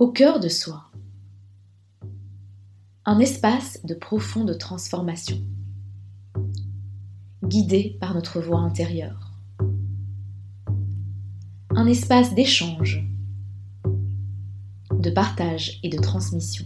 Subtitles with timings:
[0.00, 0.90] Au cœur de soi.
[3.04, 5.36] Un espace de profonde transformation,
[7.44, 9.34] guidé par notre voix intérieure.
[11.76, 13.06] Un espace d'échange,
[14.90, 16.64] de partage et de transmission.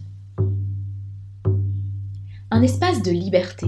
[2.53, 3.66] Un espace de liberté,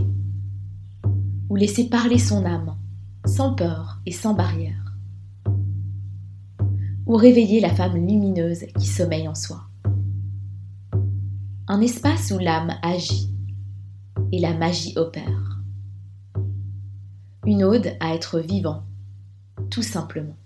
[1.48, 2.76] où laisser parler son âme,
[3.24, 4.85] sans peur et sans barrière
[7.06, 9.62] ou réveiller la femme lumineuse qui sommeille en soi.
[11.68, 13.30] Un espace où l'âme agit
[14.32, 15.60] et la magie opère.
[17.44, 18.82] Une ode à être vivant,
[19.70, 20.36] tout simplement.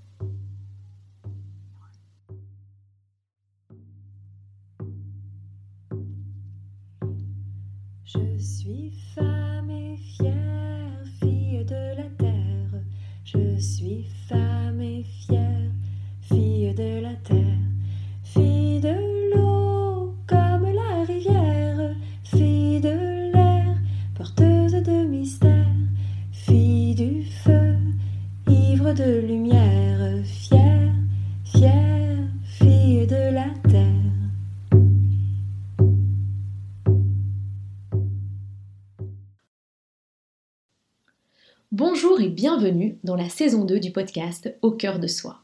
[43.41, 45.41] Saison 2 du podcast Au cœur de soi.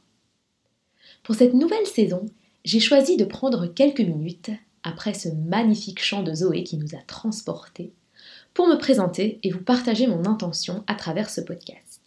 [1.22, 2.26] Pour cette nouvelle saison,
[2.62, 4.50] j'ai choisi de prendre quelques minutes,
[4.82, 7.94] après ce magnifique chant de Zoé qui nous a transportés,
[8.52, 12.02] pour me présenter et vous partager mon intention à travers ce podcast.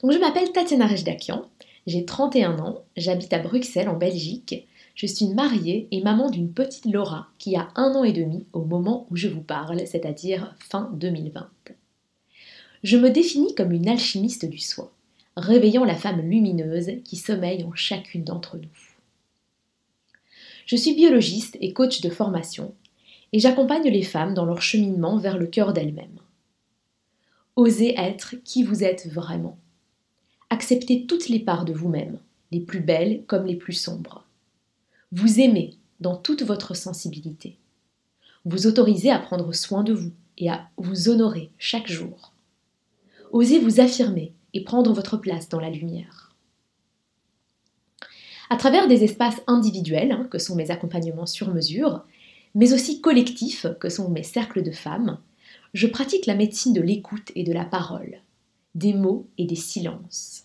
[0.00, 1.44] Donc je m'appelle Tatiana Rejdakian,
[1.86, 6.86] j'ai 31 ans, j'habite à Bruxelles en Belgique, je suis mariée et maman d'une petite
[6.86, 10.90] Laura qui a un an et demi au moment où je vous parle, c'est-à-dire fin
[10.94, 11.50] 2020.
[12.82, 14.92] Je me définis comme une alchimiste du soi
[15.36, 18.68] réveillant la femme lumineuse qui sommeille en chacune d'entre nous.
[20.66, 22.74] Je suis biologiste et coach de formation,
[23.32, 26.18] et j'accompagne les femmes dans leur cheminement vers le cœur d'elles-mêmes.
[27.56, 29.58] Osez être qui vous êtes vraiment.
[30.50, 32.18] Acceptez toutes les parts de vous-même,
[32.50, 34.24] les plus belles comme les plus sombres.
[35.12, 37.56] Vous aimez dans toute votre sensibilité.
[38.44, 42.31] Vous autorisez à prendre soin de vous et à vous honorer chaque jour.
[43.32, 46.36] Osez vous affirmer et prendre votre place dans la lumière.
[48.50, 52.04] À travers des espaces individuels, hein, que sont mes accompagnements sur mesure,
[52.54, 55.18] mais aussi collectifs, que sont mes cercles de femmes,
[55.72, 58.20] je pratique la médecine de l'écoute et de la parole,
[58.74, 60.44] des mots et des silences,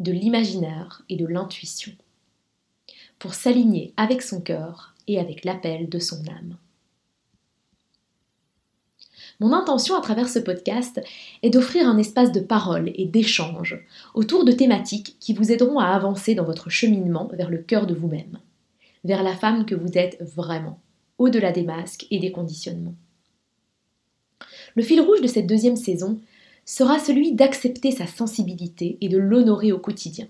[0.00, 1.92] de l'imaginaire et de l'intuition,
[3.18, 6.56] pour s'aligner avec son cœur et avec l'appel de son âme.
[9.40, 11.02] Mon intention à travers ce podcast
[11.42, 13.84] est d'offrir un espace de parole et d'échange
[14.14, 17.94] autour de thématiques qui vous aideront à avancer dans votre cheminement vers le cœur de
[17.94, 18.38] vous-même,
[19.02, 20.78] vers la femme que vous êtes vraiment,
[21.18, 22.94] au-delà des masques et des conditionnements.
[24.76, 26.20] Le fil rouge de cette deuxième saison
[26.64, 30.28] sera celui d'accepter sa sensibilité et de l'honorer au quotidien.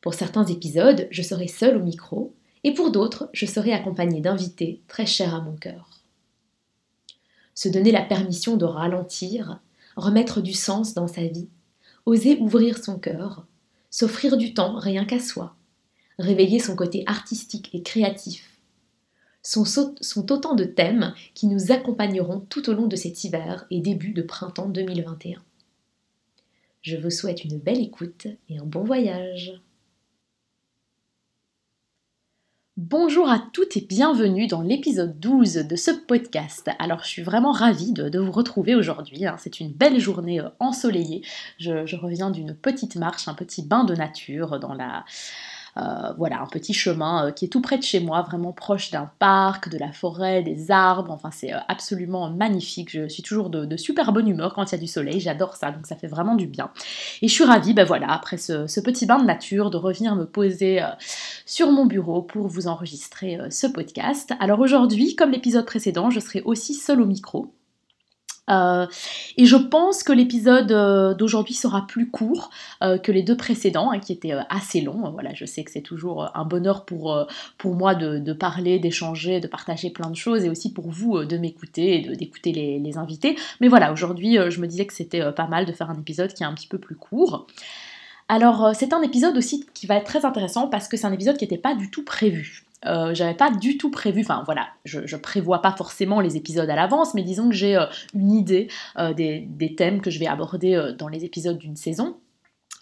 [0.00, 2.32] Pour certains épisodes, je serai seule au micro,
[2.62, 5.97] et pour d'autres, je serai accompagnée d'invités très chers à mon cœur
[7.58, 9.60] se donner la permission de ralentir,
[9.96, 11.48] remettre du sens dans sa vie,
[12.06, 13.48] oser ouvrir son cœur,
[13.90, 15.56] s'offrir du temps rien qu'à soi,
[16.20, 18.60] réveiller son côté artistique et créatif,
[19.42, 19.64] sont,
[20.30, 24.22] autant de thèmes qui nous accompagneront tout au long de cet hiver et début de
[24.22, 25.42] printemps 2021.
[26.82, 29.60] Je vous souhaite une belle écoute et un bon voyage.
[32.80, 36.70] Bonjour à toutes et bienvenue dans l'épisode 12 de ce podcast.
[36.78, 39.26] Alors je suis vraiment ravie de, vous retrouver aujourd'hui.
[39.26, 39.34] Hein.
[39.36, 41.22] C'est une belle journée euh, ensoleillée.
[41.58, 45.04] je reviens d'une petite marche, un petit bain de nature dans la,
[45.76, 49.10] voilà, un petit chemin euh, qui est tout près de chez moi, vraiment proche d'un
[49.18, 51.12] parc, de la forêt, des arbres.
[51.12, 52.90] Enfin, c'est euh, absolument magnifique.
[52.90, 55.20] Je suis toujours de, super bonne humeur quand il y a du soleil.
[55.20, 56.70] J'adore ça, donc ça fait vraiment du bien.
[57.22, 60.24] Et je suis ravie, ben voilà, après ce, petit bain de nature, de revenir me
[60.24, 60.82] poser
[61.44, 64.32] sur mon bureau pour vous enregistrer ce podcast.
[64.40, 67.52] Alors aujourd'hui, comme l'épisode précédent, je serai aussi seule au micro.
[68.48, 68.86] Euh,
[69.36, 72.50] et je pense que l'épisode euh, d'aujourd'hui sera plus court
[72.82, 75.10] euh, que les deux précédents, hein, qui étaient assez longs.
[75.12, 77.26] Voilà, je sais que c'est toujours un bonheur pour,
[77.64, 81.96] moi de, parler, d'échanger, de partager plein de choses, et aussi pour vous de m'écouter
[81.96, 83.36] et d'écouter les, invités.
[83.60, 86.42] Mais voilà, aujourd'hui, je me disais que c'était pas mal de faire un épisode qui
[86.42, 87.46] est un petit peu plus court.
[88.28, 91.36] Alors, c'est un épisode aussi qui va être très intéressant parce que c'est un épisode
[91.36, 92.67] qui n'était pas du tout prévu.
[92.86, 96.76] Euh, j'avais pas du tout prévu, enfin voilà, je, prévois pas forcément les épisodes à
[96.76, 100.92] l'avance, mais disons que j'ai euh, une idée euh, des, thèmes que je vais aborder
[100.96, 102.16] dans les épisodes d'une saison.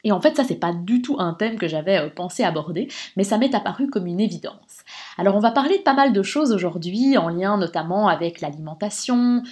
[0.06, 2.86] Et en fait, ça, c'est pas du tout un thème que j'avais euh, pensé aborder,
[3.16, 4.84] mais ça m'est apparu comme une évidence.
[5.18, 9.42] Alors, on va parler de pas mal de choses aujourd'hui, en lien notamment avec l'alimentation,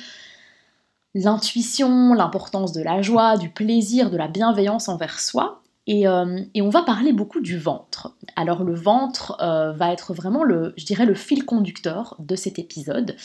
[1.12, 5.63] l'intuition, l'importance de la joie, du plaisir, de la bienveillance envers soi.
[5.86, 8.16] Et, euh, on va parler beaucoup du ventre.
[8.36, 12.58] Alors le ventre euh, va être vraiment le, je dirais, le fil conducteur de cet
[12.58, 13.16] épisode.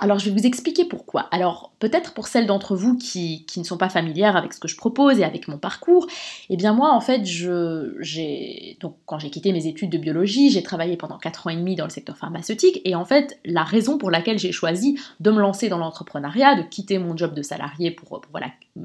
[0.00, 1.22] Alors je vais vous expliquer pourquoi.
[1.30, 4.76] Alors peut-être pour celles d'entre vous qui, ne sont pas familières avec ce que je
[4.76, 6.06] propose et avec mon parcours,
[6.48, 10.62] eh bien moi en fait j'ai donc quand j'ai quitté mes études de biologie, j'ai
[10.62, 13.98] travaillé pendant 4 ans et demi dans le secteur pharmaceutique et en fait la raison
[13.98, 17.90] pour laquelle j'ai choisi de me lancer dans l'entrepreneuriat, de quitter mon job de salarié
[17.90, 18.20] pour,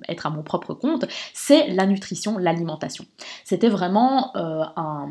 [0.08, 3.06] être à mon propre compte, c'est la nutrition, l'alimentation.
[3.44, 5.10] C'était vraiment euh, un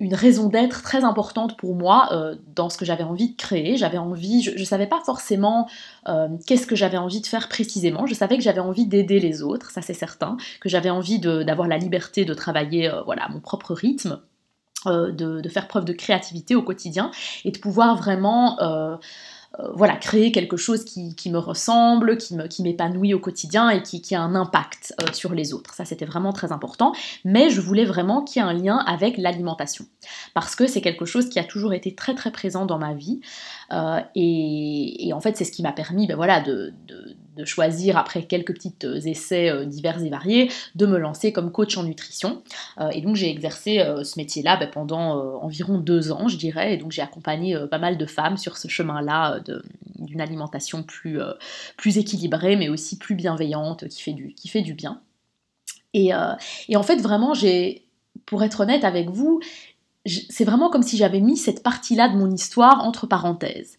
[0.00, 3.76] une raison d'être très importante pour moi euh, dans ce que j'avais envie de créer.
[3.76, 5.68] J'avais envie, je ne savais pas forcément
[6.08, 8.06] euh, qu'est-ce que j'avais envie de faire précisément.
[8.06, 11.68] Je savais que j'avais envie d'aider les autres, ça c'est certain, que j'avais envie d'avoir
[11.68, 14.20] la liberté de travailler euh, voilà, mon propre rythme.
[14.84, 17.10] De, faire preuve de créativité au quotidien
[17.44, 18.56] et de pouvoir vraiment
[19.74, 24.34] voilà, créer quelque chose qui, me ressemble, qui m'épanouit au quotidien et qui, a un
[24.34, 25.74] impact euh, sur les autres.
[25.74, 26.92] Ça, c'était vraiment très important.
[27.24, 29.86] Mais je voulais vraiment qu'il y ait un lien avec l'alimentation.
[30.34, 33.20] Parce que c'est quelque chose qui a toujours été très très présent dans ma vie.
[33.72, 36.74] Euh, et, en fait, c'est ce qui m'a permis ben voilà, de,
[37.44, 38.74] choisir, après quelques petits
[39.04, 42.42] essais divers et variés, de me lancer comme coach en nutrition.
[42.92, 46.74] et donc, j'ai exercé ce métier-là ben, pendant environ deux ans, je dirais.
[46.74, 49.40] Et donc, j'ai accompagné pas mal de femmes sur ce chemin-là
[49.98, 51.32] d'une alimentation plus, euh,
[51.76, 55.00] plus équilibrée, mais aussi plus bienveillante, qui fait du, qui fait du bien.
[55.94, 56.34] Et, euh,
[56.68, 57.86] et en fait, vraiment, j'ai,
[58.26, 59.40] pour être honnête avec vous,
[60.04, 63.76] c'est vraiment comme si j'avais mis cette partie-là de mon histoire entre parenthèses.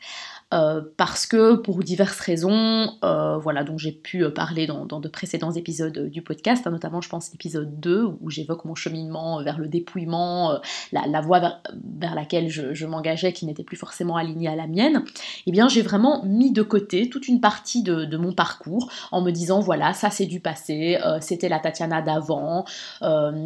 [0.54, 5.08] Euh, parce que pour diverses raisons, euh, voilà, dont j'ai pu euh, parler dans, de
[5.10, 9.60] précédents épisodes du podcast, hein, notamment je pense l'épisode 2 où j'évoque mon cheminement vers
[9.60, 10.58] le dépouillement,
[10.94, 11.60] la, voie
[12.00, 15.04] vers, laquelle je, m'engageais qui n'était plus forcément alignée à la mienne,
[15.46, 19.32] eh bien j'ai vraiment mis de côté toute une partie de, mon parcours en me
[19.32, 22.66] disant voilà, ça c'est du passé, c'était la Tatiana d'avant,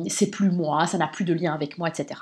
[0.07, 2.21] c'est plus moi, ça n'a plus de lien avec moi, etc.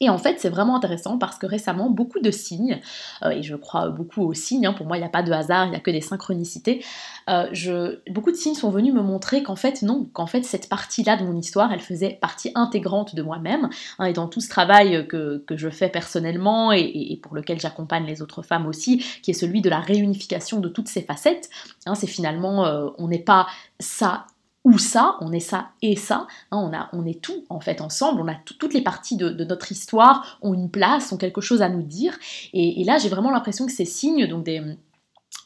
[0.00, 2.80] Et en fait, c'est vraiment intéressant parce que récemment, beaucoup de signes,
[3.22, 5.32] euh, et je crois beaucoup aux signes, hein, pour moi, il n'y a pas de
[5.32, 6.84] hasard, il n'y a que des synchronicités,
[7.30, 11.16] euh, beaucoup de signes sont venus me montrer qu'en fait, non, qu'en fait, cette partie-là
[11.16, 13.68] de mon histoire, elle faisait partie intégrante de moi-même,
[13.98, 18.22] hein, et dans tout ce travail que, je fais personnellement et, pour lequel j'accompagne les
[18.22, 21.48] autres femmes aussi, qui est celui de la réunification de toutes ces facettes,
[21.86, 23.46] hein, c'est finalement, euh, on n'est pas
[23.78, 24.26] ça
[24.64, 27.80] ou ça, on est ça et ça, hein, on, a, on est tout en fait
[27.80, 31.60] ensemble, on a toutes les parties de, notre histoire ont une place, ont quelque chose
[31.62, 32.18] à nous dire,
[32.52, 34.62] et, là j'ai vraiment l'impression que ces signes, donc des,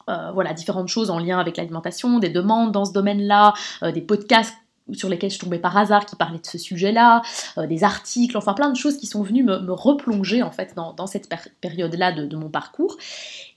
[0.09, 4.01] euh, voilà, différentes choses en lien avec l'alimentation, des demandes dans ce domaine-là, euh, des
[4.01, 4.55] podcasts
[4.93, 7.21] sur lesquels je tombais par hasard qui parlaient de ce sujet-là,
[7.57, 11.07] euh, des articles, enfin plein de choses qui sont venues me, replonger en fait dans,
[11.07, 11.29] cette
[11.61, 12.97] période-là de, de, mon parcours.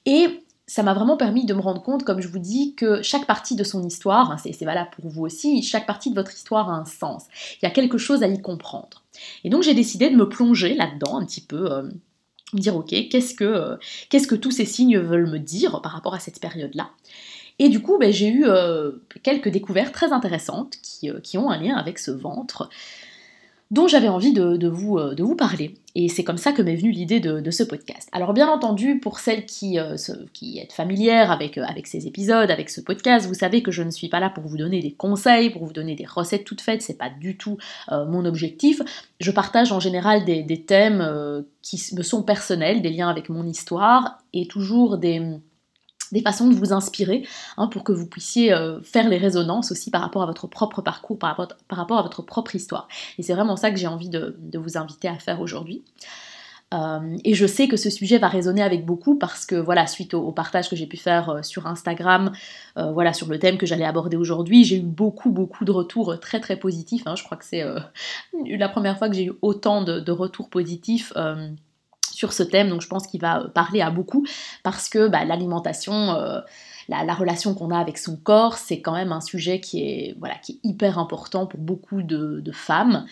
[0.05, 3.26] Et ça m'a vraiment permis de me rendre compte, comme je vous dis, que chaque
[3.26, 6.70] partie de son histoire, hein, c'est valable pour vous aussi, chaque partie de votre histoire
[6.70, 7.25] a un sens.
[7.61, 9.03] Il y a quelque chose à y comprendre.
[9.44, 11.82] Et donc j'ai décidé de me plonger là-dedans un petit peu, euh,
[12.53, 13.76] me dire ok, qu'est-ce que, euh,
[14.09, 16.91] qu'est-ce que tous ces signes veulent me dire par rapport à cette période-là?
[17.58, 18.93] Et du coup, ben, j'ai eu euh,
[19.23, 22.70] quelques découvertes très intéressantes qui, qui, ont un lien avec ce ventre
[23.73, 25.75] dont j'avais envie de, vous, euh, de, vous, parler.
[25.95, 28.08] Et c'est comme ça que m'est venue l'idée de, ce podcast.
[28.13, 29.96] Alors bien entendu, pour celles qui, euh,
[30.35, 33.82] qui êtes familières avec, euh, avec ces épisodes, avec ce podcast, vous savez que je
[33.82, 36.61] ne suis pas là pour vous donner des conseils, pour vous donner des recettes toutes
[36.61, 37.56] faites, c'est pas du tout
[37.91, 38.82] mon objectif.
[39.20, 44.19] Je partage en général des thèmes qui me sont personnels, des liens avec mon histoire,
[44.35, 45.23] et toujours des
[46.13, 47.27] des façons de vous inspirer
[47.57, 50.83] hein, pour que vous puissiez euh, faire les résonances aussi par rapport à votre propre
[50.83, 51.37] parcours, par
[51.71, 52.87] rapport, à votre propre histoire.
[53.19, 55.83] Et c'est vraiment ça que j'ai envie de, vous inviter à faire aujourd'hui.
[56.73, 60.15] Euh, et je sais que ce sujet va résonner avec beaucoup parce que voilà, suite
[60.15, 62.33] au, partage que j'ai pu faire euh, sur Instagram,
[62.77, 66.41] voilà, sur le thème que j'allais aborder aujourd'hui, j'ai eu beaucoup beaucoup de retours très
[66.41, 67.07] très positifs.
[67.07, 67.15] Hein.
[67.17, 67.63] Je crois que c'est
[68.33, 71.13] la première fois que j'ai eu autant de, de retours positifs
[72.22, 74.24] sur ce thème, donc je pense qu'il va euh, parler à beaucoup
[74.62, 76.38] parce que bah, l'alimentation, euh,
[76.88, 80.36] la, relation qu'on a avec son corps, c'est quand même un sujet qui est, voilà,
[80.36, 83.06] qui est hyper important pour beaucoup de, femmes.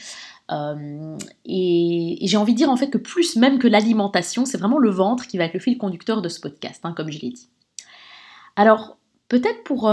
[0.53, 4.79] Euh, et, j'ai envie de dire en fait que plus même que l'alimentation, c'est vraiment
[4.79, 7.31] le ventre qui va être le fil conducteur de ce podcast, hein, comme je l'ai
[7.31, 7.49] dit.
[8.55, 9.93] Alors peut-être pour,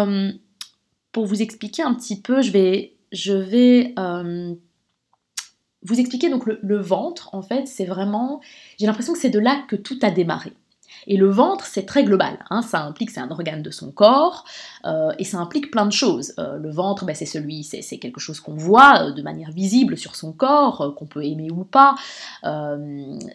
[1.11, 3.95] pour vous expliquer un petit peu, je vais, je vais
[5.87, 8.41] vous expliquer donc le, ventre, en fait, c'est vraiment,
[8.77, 10.53] j'ai l'impression que c'est de là que tout a démarré.
[11.07, 12.37] Et le ventre, c'est très global.
[12.49, 12.61] Hein.
[12.61, 14.43] ça implique, c'est un organe de son corps,
[14.85, 16.33] euh, et ça implique plein de choses.
[16.37, 19.97] Euh, le ventre, ben, c'est celui, c'est, quelque chose qu'on voit euh, de manière visible
[19.97, 21.95] sur son corps, qu'on peut aimer ou pas.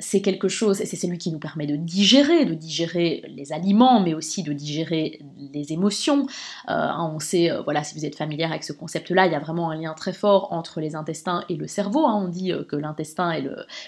[0.01, 4.15] c'est quelque chose, c'est celui qui nous permet de digérer, de digérer les aliments, mais
[4.15, 5.21] aussi de digérer
[5.53, 6.27] les émotions.
[6.69, 9.71] Hein, on sait, voilà, si vous êtes familière avec ce concept-là, il y a vraiment
[9.71, 12.07] un lien très fort entre les intestins et le cerveau.
[12.07, 12.23] Hein.
[12.25, 13.43] on dit que l'intestin est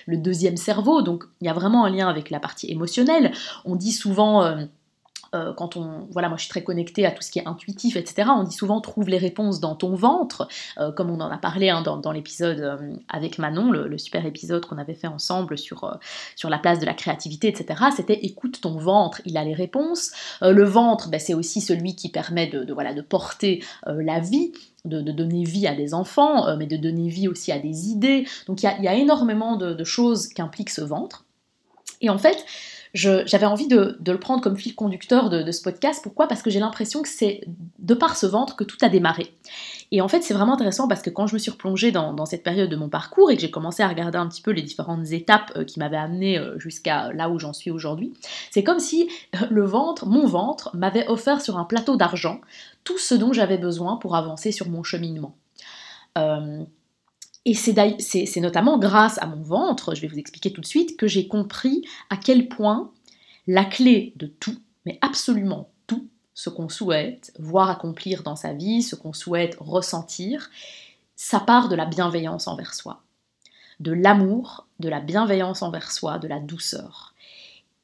[0.07, 3.33] le, deuxième cerveau, donc il y a vraiment un lien avec la partie émotionnelle.
[3.64, 4.66] On dit souvent
[5.35, 7.97] euh, quand on, voilà, moi je suis très connectée à tout ce qui est intuitif,
[7.97, 8.28] etc.
[8.35, 11.71] On dit souvent trouve les réponses dans ton ventre, euh, comme on en a parlé
[11.71, 15.99] hein, dans, l'épisode euh, avec Manon, le, super épisode qu'on avait fait ensemble sur,
[16.37, 17.85] sur la place de la créativité, etc.
[17.95, 20.12] C'était écoute ton ventre, il a les réponses.
[20.43, 24.52] le ventre, ben, c'est aussi celui qui permet de, voilà, de porter la vie.
[24.85, 28.26] De, donner vie à des enfants, mais de donner vie aussi à des idées.
[28.47, 31.25] Donc il y, a énormément de, de choses qu'implique ce ventre.
[32.02, 32.45] Et en fait,
[32.94, 36.00] j'avais envie de, le prendre comme fil conducteur de, ce podcast.
[36.02, 36.28] Pourquoi?
[36.28, 37.42] Parce que j'ai l'impression que c'est
[37.80, 39.34] de par ce ventre que tout a démarré.
[39.90, 42.42] Et en fait, c'est vraiment intéressant parce que quand je me suis replongée dans, cette
[42.42, 45.10] période de mon parcours et que j'ai commencé à regarder un petit peu les différentes
[45.12, 48.12] étapes euh, qui m'avaient amené euh, jusqu'à là où j'en suis aujourd'hui,
[48.50, 52.40] c'est comme si euh, le ventre, mon ventre, m'avait offert sur un plateau d'argent
[52.84, 55.36] tout ce dont j'avais besoin pour avancer sur mon cheminement.
[57.46, 61.06] Et c'est notamment grâce à mon ventre, je vais vous expliquer tout de suite, que
[61.06, 62.90] j'ai compris à quel point
[63.46, 68.82] la clé de tout, mais absolument tout, ce qu'on souhaite voir accomplir dans sa vie,
[68.82, 70.50] ce qu'on souhaite ressentir,
[71.16, 73.02] ça part de la bienveillance envers soi,
[73.78, 77.14] de l'amour, de la bienveillance envers soi, de la douceur.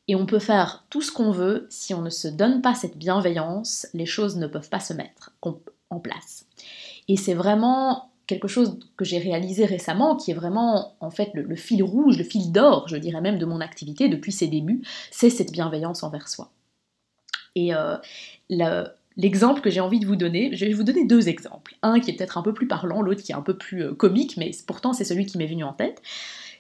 [0.08, 2.96] Et on peut faire tout ce qu'on veut, si on ne se donne pas cette
[2.96, 6.46] bienveillance, les choses ne peuvent pas se mettre en place.
[7.06, 11.56] Et c'est vraiment quelque chose que j'ai réalisé récemment, qui est vraiment en fait le,
[11.56, 15.30] fil rouge, le fil d'or, je dirais même, de mon activité depuis ses débuts, c'est
[15.30, 16.52] cette bienveillance envers soi.
[17.56, 17.96] Et euh,
[19.16, 21.75] l'exemple que j'ai envie de vous donner, je vais vous donner deux exemples.
[21.82, 23.94] Un qui est peut-être un peu plus parlant, l'autre qui est un peu plus euh,
[23.94, 26.00] comique, mais pourtant c'est celui qui m'est venu en tête.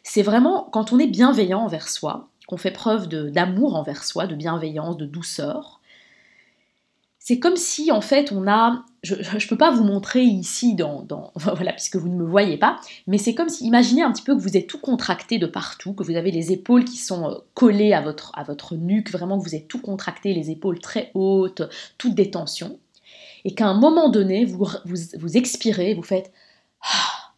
[0.02, 4.34] C'est vraiment quand on est bienveillant envers soi, qu'on fait preuve d'amour envers soi, de
[4.34, 5.79] bienveillance, de douceur,
[7.30, 11.06] c'est comme si en fait on a, je ne peux pas vous montrer ici dans,
[11.36, 14.34] voilà puisque vous ne me voyez pas, mais c'est comme si, imaginez un petit peu
[14.34, 17.34] que vous êtes tout contracté de partout, que vous avez les épaules qui sont euh,
[17.54, 21.12] collées à votre, à votre nuque, vraiment que vous êtes tout contracté, les épaules très
[21.14, 21.62] hautes,
[21.98, 22.80] toute détention,
[23.44, 26.32] et qu'à un moment donné vous, vous, expirez, vous faites
[26.82, 27.32] ah,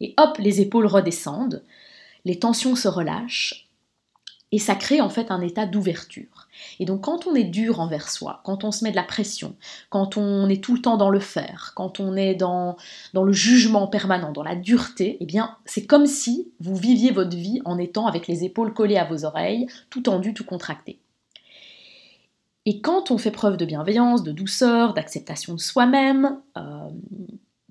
[0.00, 1.62] et hop les épaules redescendent,
[2.24, 3.68] les tensions se relâchent,
[4.50, 6.35] et ça crée en fait un état d'ouverture.
[6.80, 9.56] Et donc quand on est dur envers soi, quand on se met de la pression,
[9.90, 12.76] quand on est tout le temps dans le faire, quand on est dans,
[13.14, 17.60] le jugement permanent, dans la dureté, eh bien c'est comme si vous viviez votre vie
[17.64, 20.98] en étant avec les épaules collées à vos oreilles, tout tendu, tout contracté.
[22.66, 26.88] Et quand on fait preuve de bienveillance, de douceur, d'acceptation de soi-même, euh,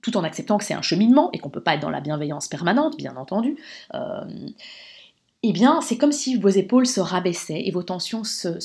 [0.02, 2.00] tout en acceptant que c'est un cheminement et qu'on ne peut pas être dans la
[2.00, 3.58] bienveillance permanente, bien entendu,
[3.94, 4.22] euh,
[5.44, 8.58] eh bien, c'est comme si vos épaules se rabaissaient et vos tensions se,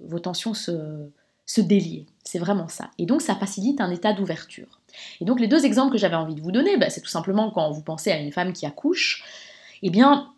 [0.00, 2.06] vos tensions se, déliaient.
[2.24, 2.90] C'est vraiment ça.
[2.98, 4.80] Et donc, ça facilite un état d'ouverture.
[5.20, 7.50] Et donc, les deux exemples que j'avais envie de vous donner, bah, c'est tout simplement
[7.50, 9.24] quand vous pensez à une femme qui accouche,
[9.82, 10.33] eh bien,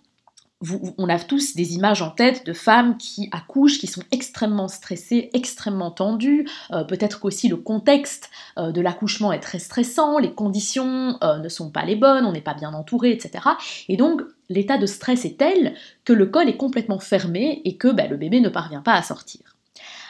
[0.96, 5.28] on a tous des images en tête de femmes qui accouchent, qui sont extrêmement stressées,
[5.34, 6.48] extrêmement tendues.
[6.72, 11.48] Euh, peut-être qu'aussi le contexte euh, de l'accouchement est très stressant, les conditions euh, ne
[11.50, 13.44] sont pas les bonnes, on n'est pas bien entouré, etc.
[13.88, 17.88] Et donc l'état de stress est tel que le col est complètement fermé et que
[17.88, 19.56] bah, le bébé ne parvient pas à sortir.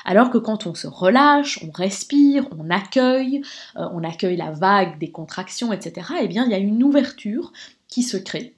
[0.05, 3.43] Alors que quand on se relâche, on respire, on accueille,
[3.75, 7.53] on accueille la vague des contractions, etc., eh bien il y a une ouverture
[7.89, 8.56] qui se crée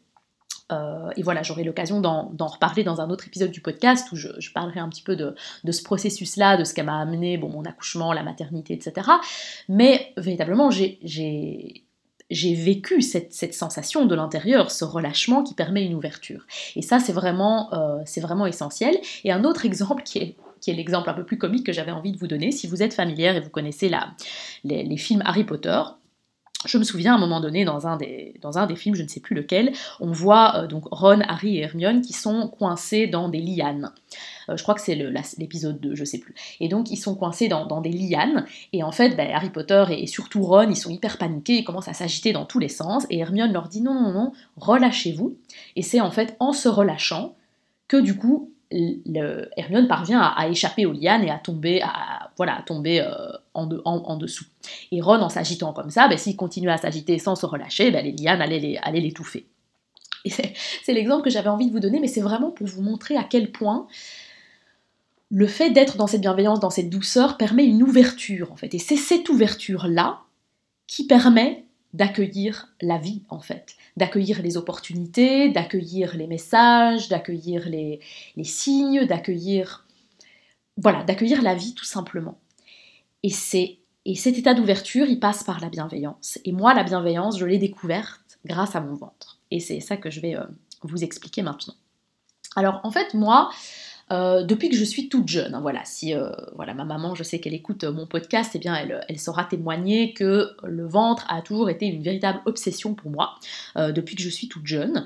[0.70, 4.28] euh, et voilà, j'aurai l'occasion d'en reparler dans un autre épisode du podcast où je,
[4.52, 5.34] parlerai un petit peu de,
[5.70, 9.08] ce processus-là, de ce qui m'a amené, bon, mon accouchement, la maternité, etc.
[9.68, 11.82] Mais véritablement, j'ai
[12.30, 16.46] vécu cette, sensation de l'intérieur, ce relâchement qui permet une ouverture.
[16.76, 18.98] Et ça, c'est vraiment, euh, vraiment essentiel.
[19.24, 22.18] Et un autre exemple qui est l'exemple un peu plus comique que j'avais envie de
[22.18, 22.50] vous donner.
[22.50, 23.90] Si vous êtes familière et vous connaissez
[24.64, 25.80] les films Harry Potter,
[26.66, 28.34] je me souviens à un moment donné dans un des,
[28.76, 32.12] films, je ne sais plus lequel, on voit euh, donc Ron, Harry et Hermione qui
[32.12, 33.92] sont coincés dans des lianes.
[34.48, 34.96] Euh, je crois que c'est
[35.38, 36.34] l'épisode 2, je sais plus.
[36.58, 40.06] Et donc ils sont coincés dans, des lianes, et en fait ben, Harry Potter et,
[40.06, 43.18] surtout Ron, ils sont hyper paniqués, ils commencent à s'agiter dans tous les sens, et
[43.18, 45.36] Hermione leur dit non, non, non, relâchez-vous.
[45.76, 47.36] Et c'est en fait en se relâchant
[47.86, 52.62] que du coup le, Hermione parvient à, échapper aux lianes et à tomber, à, voilà,
[52.66, 54.44] tomber euh, en, dessous.
[54.92, 58.04] Et Ron, en s'agitant comme ça, ben, s'il continuait à s'agiter sans se relâcher, ben,
[58.04, 59.46] les lianes allaient, l'étouffer.
[60.24, 63.22] C'est l'exemple que j'avais envie de vous donner, mais c'est vraiment pour vous montrer à
[63.22, 63.86] quel point
[65.30, 68.74] le fait d'être dans cette bienveillance, dans cette douceur, permet une ouverture, en fait.
[68.74, 70.22] Et c'est cette ouverture-là
[70.86, 71.64] qui permet
[71.94, 73.76] d'accueillir la vie, en fait.
[73.96, 78.00] D'accueillir les opportunités, d'accueillir les messages, d'accueillir les,
[78.36, 79.86] les signes, d'accueillir...
[80.76, 82.38] Voilà, d'accueillir la vie tout simplement.
[83.22, 86.38] Et, c'est, et cet état d'ouverture, il passe par la bienveillance.
[86.44, 89.38] Et moi, la bienveillance, je l'ai découverte grâce à mon ventre.
[89.50, 90.44] Et c'est ça que je vais euh,
[90.82, 91.74] vous expliquer maintenant.
[92.54, 93.50] Alors, en fait, moi,
[94.12, 95.54] euh, depuis que je suis toute jeune.
[95.54, 98.74] Hein, voilà, si euh, voilà, ma maman, je sais qu'elle écoute mon podcast, eh bien
[98.74, 103.34] elle, elle, saura témoigner que le ventre a toujours été une véritable obsession pour moi
[103.76, 105.04] depuis que je suis toute jeune.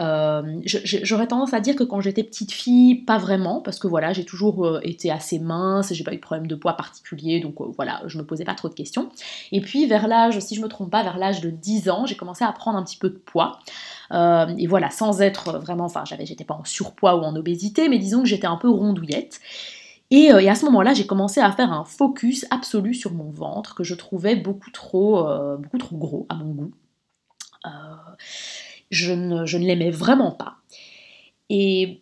[0.00, 4.12] Euh, j'aurais tendance à dire que quand j'étais petite fille, pas vraiment, parce que voilà,
[4.12, 7.60] j'ai toujours euh, été assez mince, j'ai pas eu de problème de poids particulier, donc
[7.60, 9.08] euh, voilà, je me posais pas trop de questions.
[9.52, 12.16] Et puis vers l'âge, si je me trompe pas, vers l'âge de 10 ans, j'ai
[12.16, 13.60] commencé à prendre un petit peu de poids.
[14.12, 18.22] et voilà, sans être vraiment, enfin, j'étais pas en surpoids ou en obésité, mais disons
[18.22, 19.40] que j'étais un peu rondouillette.
[20.10, 23.74] Et, et, à ce moment-là, j'ai commencé à faire un focus absolu sur mon ventre
[23.74, 25.24] que je trouvais beaucoup trop,
[25.58, 26.72] beaucoup trop gros à mon goût
[28.94, 30.56] je ne, l'aimais vraiment pas.
[31.50, 32.00] Et,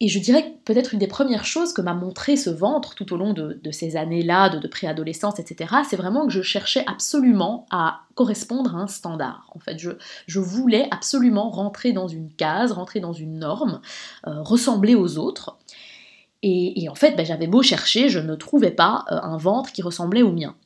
[0.00, 3.12] et je dirais que peut-être une des premières choses que m'a montré ce ventre tout
[3.12, 8.00] au long de, ces années-là, de, préadolescence, etc., c'est vraiment que je cherchais absolument à
[8.14, 9.48] correspondre à un standard.
[9.54, 13.80] En fait, je, voulais absolument rentrer dans une case, rentrer dans une norme,
[14.26, 15.58] euh, ressembler aux autres.
[16.42, 19.82] Et, en fait, ben, j'avais beau chercher, je ne trouvais pas euh, un ventre qui
[19.82, 20.56] ressemblait au mien.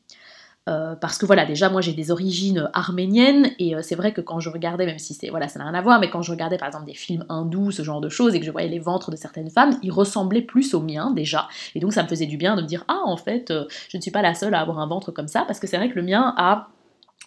[0.69, 4.21] Euh, parce que voilà, déjà moi j'ai des origines arméniennes et euh, c'est vrai que
[4.21, 6.33] quand je regardais, même si c'est voilà, ça n'a rien à voir, mais quand je
[6.33, 8.81] regardais par exemple des films hindous, ce genre de choses, et que je voyais les
[8.81, 11.47] ventres de certaines femmes, ils ressemblaient plus aux miens déjà.
[11.77, 13.97] Et donc ça me faisait du bien de me dire ah en fait euh, je
[13.97, 15.89] ne suis pas la seule à avoir un ventre comme ça, parce que c'est vrai
[15.89, 16.69] que le mien a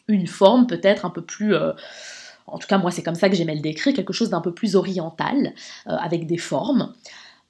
[0.10, 1.56] une forme peut-être un peu plus
[2.48, 4.52] en tout cas moi c'est comme ça que j'aimais le décrire, quelque chose d'un peu
[4.52, 5.54] plus oriental,
[5.86, 6.94] avec des formes.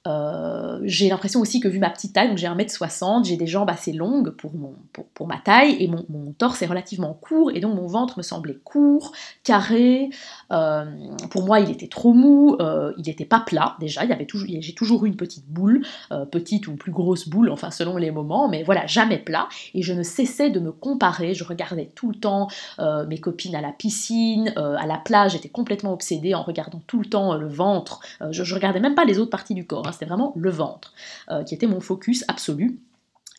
[0.06, 3.68] Euh, j'ai l'impression aussi que vu ma petite taille, donc j'ai 1m60, j'ai des jambes
[3.68, 4.74] assez longues pour, mon,
[5.12, 8.22] pour, ma taille et mon, mon, torse est relativement court et donc mon ventre me
[8.22, 9.12] semblait court,
[9.44, 10.08] carré.
[10.52, 10.86] Euh,
[11.30, 14.24] pour moi, il était trop mou, euh, il n'était pas plat déjà, il y avait
[14.24, 15.84] toujours, j'ai toujours eu une petite boule,
[16.30, 19.48] petite ou plus grosse boule, enfin selon les moments, mais voilà, jamais plat.
[19.74, 23.60] Et je ne cessais de me comparer, je regardais tout le temps mes copines à
[23.60, 28.00] la piscine, à la plage, j'étais complètement obsédée en regardant tout le temps le ventre,
[28.30, 30.94] je, je regardais même pas les autres parties du corps c'était vraiment le ventre,
[31.30, 32.80] euh, qui était mon focus absolu.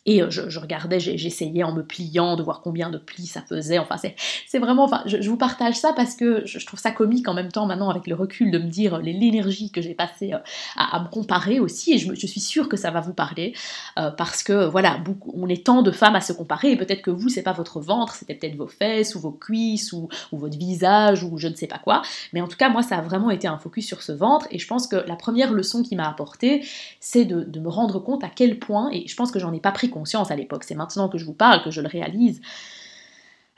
[0.04, 3.78] Et euh, je, regardais, j'essayais en me pliant de voir combien de plis ça faisait.
[3.78, 4.84] Enfin, c'est vraiment.
[4.84, 7.88] Enfin, je, vous partage ça parce que je, trouve ça comique en même temps maintenant
[7.88, 10.38] avec le recul de me dire l'énergie que j'ai passée euh,
[10.76, 11.92] à, me comparer aussi.
[11.92, 13.54] Et je, suis sûre que ça va vous parler
[13.98, 17.02] euh, parce que voilà, beaucoup, on est tant de femmes à se comparer et peut-être
[17.02, 20.58] que vous, c'est pas votre ventre, c'était peut-être vos fesses ou vos cuisses ou, votre
[20.58, 22.02] visage ou je ne sais pas quoi.
[22.32, 24.48] Mais en tout cas, moi, ça a vraiment été un focus sur ce ventre.
[24.50, 26.66] Et je pense que la première leçon qui m'a apporté,
[26.98, 29.60] c'est de, de me rendre compte à quel point, et je pense que j'en ai
[29.60, 32.40] pas pris conscience à l'époque, c'est maintenant que je vous parle, que je le réalise,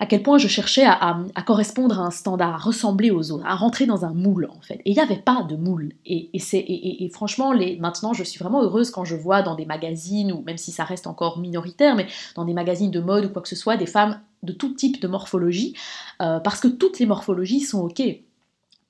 [0.00, 1.16] à quel point je cherchais à,
[1.46, 4.80] correspondre à un standard, à ressembler aux autres, à rentrer dans un moule en fait.
[4.84, 5.92] Et il n'y avait pas de moule.
[6.04, 10.32] Et, et, franchement, les, maintenant, je suis vraiment heureuse quand je vois dans des magazines,
[10.32, 13.40] ou même si ça reste encore minoritaire, mais dans des magazines de mode ou quoi
[13.40, 15.74] que ce soit, des femmes de tout type de morphologie,
[16.20, 18.02] euh, parce que toutes les morphologies sont ok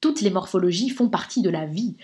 [0.05, 1.97] toutes les morphologies font partie de la vie.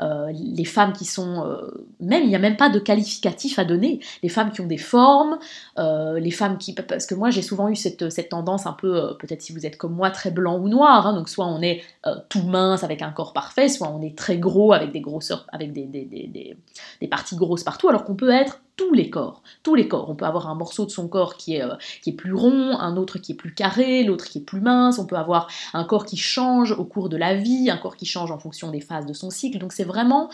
[0.00, 1.44] Euh, les femmes qui sont...
[1.44, 3.98] Euh, même, il n'y a même pas de qualificatif à donner.
[4.22, 5.40] Les femmes qui ont des formes,
[5.76, 6.72] euh, les femmes qui...
[6.72, 9.76] Parce que moi, j'ai souvent eu cette, cette tendance un peu, peut-être si vous êtes
[9.76, 11.08] comme moi, très blanc ou noir.
[11.08, 11.82] Hein, donc soit on est
[12.28, 15.72] tout mince avec un corps parfait, soit on est très gros avec des grosseurs, avec
[15.72, 16.56] des, des, des,
[17.00, 20.08] des parties grosses partout, alors qu'on peut être tous les corps, tous les corps.
[20.08, 22.78] On peut avoir un morceau de son corps qui est, euh, qui est plus rond,
[22.78, 25.84] un autre qui est plus carré, l'autre qui est plus mince, on peut avoir un
[25.84, 28.80] corps qui change au cours de la vie, un corps qui change en fonction des
[28.80, 29.58] phases de son cycle.
[29.58, 30.30] Donc c'est vraiment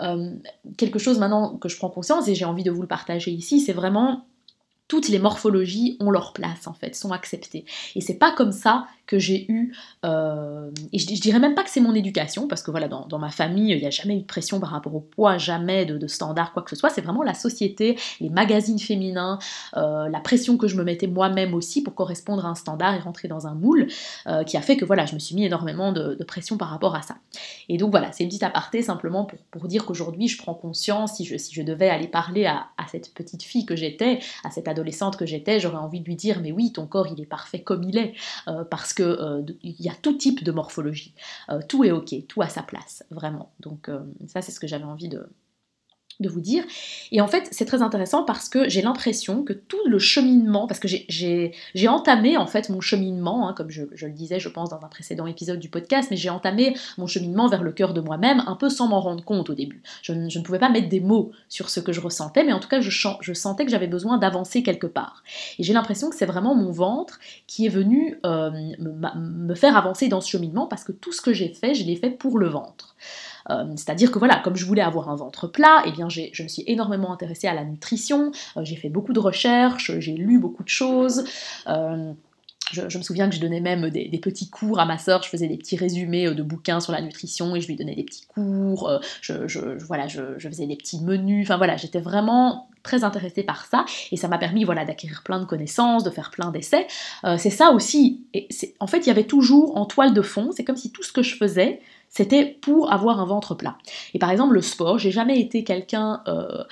[0.00, 0.30] euh,
[0.78, 3.60] quelque chose maintenant que je prends conscience et j'ai envie de vous le partager ici,
[3.60, 4.24] c'est vraiment
[4.86, 7.64] toutes les morphologies ont leur place en fait, sont acceptées.
[7.94, 11.70] Et c'est pas comme ça que j'ai eu, euh, et je, dirais même pas que
[11.70, 14.24] c'est mon éducation, parce que voilà, dans, ma famille, il n'y a jamais eu de
[14.24, 17.24] pression par rapport au poids, jamais de, de standard, quoi que ce soit, c'est vraiment
[17.24, 19.40] la société, les magazines féminins,
[19.76, 23.00] euh, la pression que je me mettais moi-même aussi pour correspondre à un standard et
[23.00, 23.88] rentrer dans un moule,
[24.28, 26.94] euh, qui a fait que voilà, je me suis mis énormément de, pression par rapport
[26.94, 27.16] à ça.
[27.68, 31.16] Et donc voilà, c'est une petite aparté simplement pour, pour dire qu'aujourd'hui, je prends conscience,
[31.16, 34.50] si je, si je devais aller parler à, à cette petite fille que j'étais, à
[34.52, 37.26] cette adolescente que j'étais, j'aurais envie de lui dire, mais oui, ton corps, il est
[37.26, 38.14] parfait comme il est,
[38.70, 41.14] parce que euh, il y a tout type de morphologie.
[41.50, 43.52] Euh, tout est ok, tout à sa place, vraiment.
[43.60, 45.28] Donc euh, ça, c'est ce que j'avais envie de,
[46.20, 46.64] de vous dire.
[47.12, 50.80] Et en fait, c'est très intéressant parce que j'ai l'impression que tout le cheminement, parce
[50.80, 54.84] que j'ai entamé en fait mon cheminement, hein, comme je, le disais, je pense, dans
[54.84, 58.42] un précédent épisode du podcast, mais j'ai entamé mon cheminement vers le cœur de moi-même
[58.46, 59.82] un peu sans m'en rendre compte au début.
[60.02, 62.68] Je, ne pouvais pas mettre des mots sur ce que je ressentais, mais en tout
[62.68, 65.22] cas, je, sentais que j'avais besoin d'avancer quelque part.
[65.58, 70.08] Et j'ai l'impression que c'est vraiment mon ventre qui est venu euh, me faire avancer
[70.08, 72.48] dans ce cheminement parce que tout ce que j'ai fait, je l'ai fait pour le
[72.48, 72.96] ventre.
[73.48, 76.48] Euh, c'est-à-dire que voilà, comme je voulais avoir un ventre plat, eh bien je me
[76.48, 80.62] suis énormément intéressée à la nutrition, euh, j'ai fait beaucoup de recherches, j'ai lu beaucoup
[80.62, 81.24] de choses.
[81.68, 82.12] Euh,
[82.72, 85.48] je, me souviens que je donnais même des, petits cours à ma soeur, je faisais
[85.48, 88.88] des petits résumés de bouquins sur la nutrition et je lui donnais des petits cours,
[89.20, 93.84] je, voilà, je, faisais des petits menus, enfin voilà, j'étais vraiment très intéressée par ça
[94.12, 96.86] et ça m'a permis voilà, d'acquérir plein de connaissances, de faire plein d'essais.
[97.38, 98.46] c'est ça aussi, et
[98.78, 101.12] en fait il y avait toujours en toile de fond, c'est comme si tout ce
[101.12, 103.78] que je faisais, c'était pour avoir un ventre plat.
[104.14, 106.64] Et par exemple, le sport, j'ai jamais été quelqu'un euh,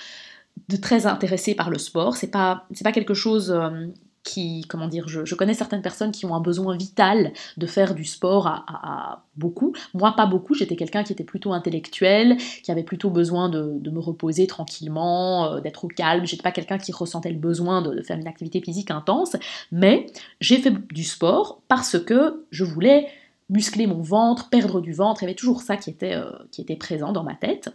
[0.69, 2.17] de très intéressé par le sport.
[2.17, 3.87] C'est pas, pas quelque chose euh,
[4.25, 8.05] qui, comment dire, je, connais certaines personnes qui ont un besoin vital de faire du
[8.05, 9.73] sport à, beaucoup.
[9.95, 10.55] Moi, pas beaucoup.
[10.55, 15.61] J'étais quelqu'un qui était plutôt intellectuel, qui avait plutôt besoin de, me reposer tranquillement, euh,
[15.61, 16.27] d'être au calme.
[16.27, 19.37] J'étais pas quelqu'un qui ressentait le besoin de faire une activité physique intense.
[19.71, 20.07] Mais
[20.41, 23.07] j'ai fait du sport parce que je voulais
[23.49, 26.61] muscler mon ventre, perdre du ventre, il y avait toujours ça qui était, euh, qui
[26.61, 27.71] était présent dans ma tête.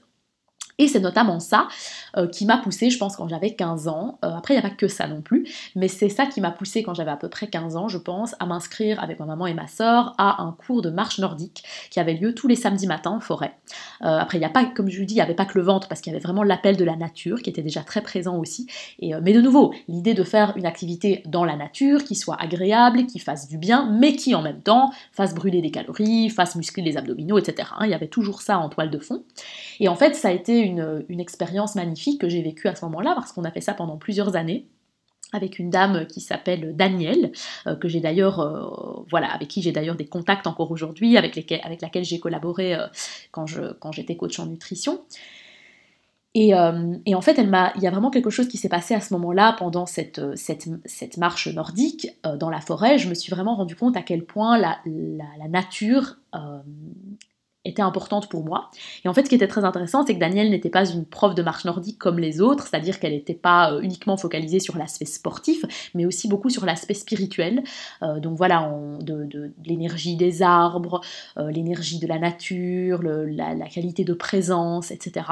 [0.80, 1.68] Et c'est notamment ça
[2.18, 4.18] euh, qui m'a poussé, je pense, quand j'avais 15 ans.
[4.26, 6.52] Euh, après, il n'y a pas que ça non plus, mais c'est ça qui m'a
[6.52, 9.46] poussé quand j'avais à peu près 15 ans, je pense, à m'inscrire avec ma maman
[9.46, 12.88] et ma soeur à un cours de marche nordique qui avait lieu tous les samedis
[12.88, 13.54] matins en forêt.
[14.02, 15.58] Euh, après, il n'y a pas, comme je vous dis, il n'y avait pas que
[15.58, 18.02] le ventre parce qu'il y avait vraiment l'appel de la nature qui était déjà très
[18.02, 18.68] présent aussi.
[19.00, 23.06] Et, mais de nouveau, l'idée de faire une activité dans la nature qui soit agréable,
[23.06, 26.84] qui fasse du bien, mais qui en même temps fasse brûler des calories, fasse muscler
[26.84, 27.70] les abdominaux, etc.
[27.82, 29.24] Il y avait toujours ça en toile de fond.
[29.80, 33.14] Et en fait, ça a été une, expérience magnifique que j'ai vécue à ce moment-là,
[33.16, 34.68] parce qu'on a fait ça pendant plusieurs années
[35.34, 37.32] avec une dame qui s'appelle Danielle,
[37.68, 41.38] euh, que j'ai d'ailleurs, euh, voilà, avec qui j'ai d'ailleurs des contacts encore aujourd'hui, avec,
[41.64, 42.86] avec laquelle j'ai collaboré euh,
[43.32, 43.48] quand,
[43.80, 45.02] quand j'étais coach en nutrition.
[46.36, 49.14] Et, en fait, elle il y a vraiment quelque chose qui s'est passé à ce
[49.14, 52.08] moment-là, pendant cette, cette, cette marche nordique
[52.40, 52.98] dans la forêt.
[52.98, 56.16] Je me suis vraiment rendu compte à quel point la, la nature
[57.74, 58.70] était importante pour moi.
[59.04, 61.36] Et en fait, ce qui était très intéressant, c'est que Danielle n'était pas une prof
[61.36, 65.06] de marche nordique comme les autres, c'est-à-dire qu'elle n'était pas euh, uniquement focalisée sur l'aspect
[65.06, 67.64] sportif, mais aussi beaucoup sur l'aspect spirituel.
[68.02, 71.02] Euh, donc voilà, de, l'énergie des arbres,
[71.38, 75.26] euh, l'énergie de la nature, la, qualité de présence, etc.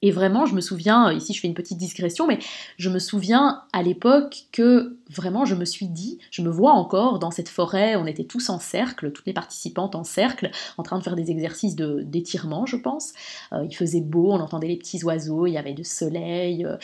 [0.00, 2.38] Et vraiment, je me souviens, euh, ici je fais une petite digression, mais
[2.76, 7.18] je me souviens à l'époque que vraiment je me suis dit, je me vois encore
[7.18, 10.98] dans cette forêt, on était tous en cercle, toutes les participantes en cercle, en train
[10.98, 13.12] de faire des exercices d'étirement, je pense.
[13.52, 16.76] Euh, il faisait beau, on entendait les petits oiseaux, il y avait du soleil, euh,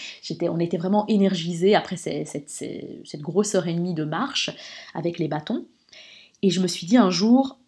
[0.42, 4.50] on était vraiment énergisés après cette, cette grosse heure et demie de marche
[4.92, 5.66] avec les bâtons.
[6.42, 7.58] Et je me suis dit un jour,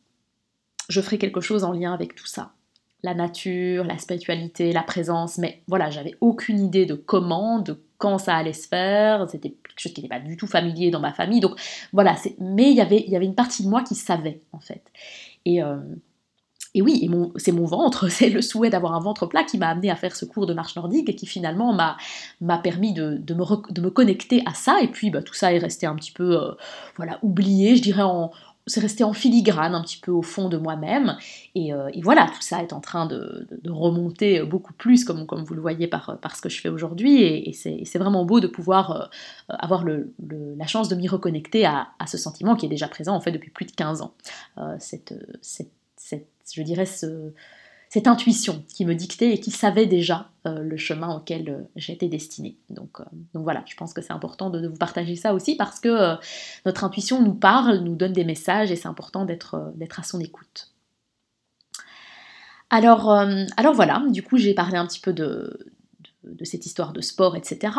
[0.88, 2.55] je ferai quelque chose en lien avec tout ça
[3.06, 8.18] la nature, la spiritualité, la présence, mais voilà, j'avais aucune idée de comment, de quand
[8.18, 11.12] ça allait se faire, c'était quelque chose qui n'était pas du tout familier dans ma
[11.12, 11.52] famille, donc
[11.92, 14.58] voilà, mais il y, avait, il y avait une partie de moi qui savait, en
[14.58, 14.82] fait.
[15.44, 15.76] Et, euh,
[16.74, 19.88] et oui, c'est mon ventre, c'est le souhait d'avoir un ventre plat qui m'a amené
[19.88, 23.72] à faire ce cours de marche nordique et qui finalement m'a permis de, de, me
[23.72, 24.80] de, me connecter à ça.
[24.82, 26.52] Et puis bah, tout ça est resté un petit peu euh,
[26.96, 28.32] voilà, oublié, je dirais, en,
[28.66, 31.16] c'est resté en filigrane un petit peu au fond de moi-même.
[31.54, 35.60] Et, euh, voilà, tout ça est en train de, remonter beaucoup plus, comme, vous le
[35.60, 37.22] voyez par, par ce que je fais aujourd'hui.
[37.22, 39.04] Et, c'est vraiment beau de pouvoir euh,
[39.48, 43.32] avoir la chance de m'y reconnecter à, ce sentiment qui est déjà présent en fait
[43.32, 44.14] depuis plus de 15 ans.
[44.58, 45.14] Euh, cette,
[46.52, 47.32] je dirais ce,
[47.88, 52.08] cette intuition qui me dictait et qui savait déjà euh, le chemin auquel euh, j'étais
[52.08, 52.56] destinée.
[52.68, 55.80] Donc, euh, donc, voilà, je pense que c'est important de, vous partager ça aussi parce
[55.80, 56.16] que
[56.64, 60.72] notre intuition nous parle, nous donne des messages et c'est important d'être à son écoute.
[62.68, 63.14] Alors,
[63.74, 65.56] voilà, du coup j'ai parlé un petit peu de,
[66.42, 67.72] cette histoire de sport, etc.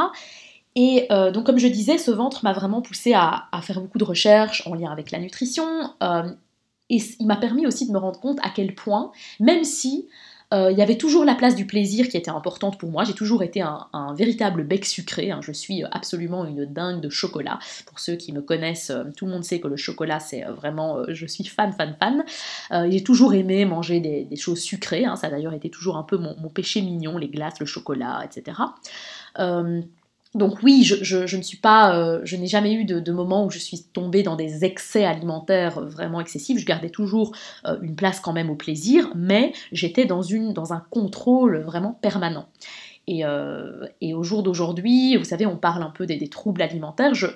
[0.76, 4.66] Et donc comme je disais, ce ventre m'a vraiment poussé à, faire beaucoup de recherches
[4.66, 5.94] en lien avec la nutrition,
[6.90, 10.08] et il m'a permis aussi de me rendre compte à quel point, même si
[10.54, 13.04] euh, il y avait toujours la place du plaisir qui était importante pour moi.
[13.04, 15.30] J'ai toujours été un, véritable bec sucré.
[15.30, 15.42] Hein.
[15.42, 17.60] Je suis absolument une dingue de chocolat.
[17.86, 20.54] Pour ceux qui me connaissent, euh, tout le monde sait que le chocolat, c'est euh,
[20.54, 21.04] vraiment.
[21.10, 22.24] je suis fan, fan, fan.
[22.90, 25.06] J'ai toujours aimé manger des, choses sucrées.
[25.06, 25.16] Hein.
[25.16, 28.58] Ça a d'ailleurs été toujours un peu mon, péché mignon, les glaces, le chocolat, etc.
[30.36, 33.60] Donc oui, je, ne suis pas, euh, je n'ai jamais eu de, moment où je
[33.60, 36.60] suis tombée dans des excès alimentaires vraiment excessifs.
[36.60, 37.36] Je gardais toujours
[37.66, 40.24] euh, une place quand même au plaisir, mais j'étais dans,
[40.74, 42.48] un contrôle vraiment permanent.
[43.08, 47.14] Et, au jour d'aujourd'hui, vous savez, on parle un peu des, troubles alimentaires.
[47.14, 47.28] Je,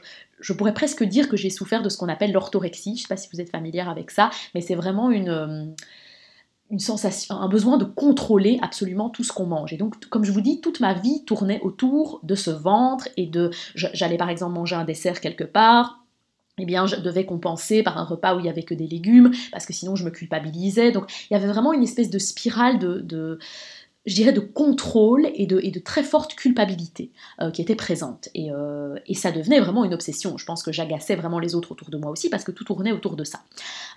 [0.41, 2.97] je pourrais presque dire que j'ai souffert de ce qu'on appelle l'orthorexie.
[2.97, 5.73] Je ne sais pas si vous êtes familière avec ça, mais c'est vraiment une
[7.29, 9.73] un besoin de contrôler absolument tout ce qu'on mange.
[9.73, 13.27] Et donc, comme je vous dis, toute ma vie tournait autour de ce ventre et
[13.27, 15.99] de, j'allais par exemple manger un dessert quelque part,
[16.57, 19.31] eh bien, je devais compenser par un repas où il y avait que des légumes,
[19.51, 20.91] parce que sinon je me culpabilisais.
[20.91, 23.39] Donc, il y avait vraiment une espèce de spirale de
[24.05, 28.29] je dirais, de contrôle et de, très forte culpabilité euh, qui était présente.
[28.33, 30.37] Et, euh, et, ça devenait vraiment une obsession.
[30.37, 32.91] Je pense que j'agaçais vraiment les autres autour de moi aussi parce que tout tournait
[32.91, 33.41] autour de ça.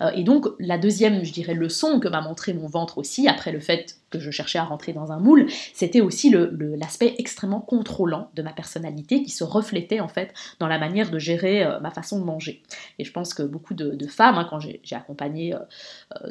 [0.03, 3.51] Euh, et donc, la deuxième, je dirais, leçon que m'a montré mon ventre aussi, après
[3.51, 8.31] le fait que je cherchais à rentrer dans un moule, c'était aussi l'aspect extrêmement contrôlant
[8.35, 12.21] de ma personnalité qui se reflétait en fait dans la manière de gérer ma façon
[12.21, 12.63] de manger.
[13.01, 15.57] Et je pense que beaucoup de, de femmes, hein, quand j'ai accompagné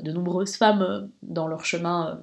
[0.02, 2.22] de nombreuses femmes dans leur chemin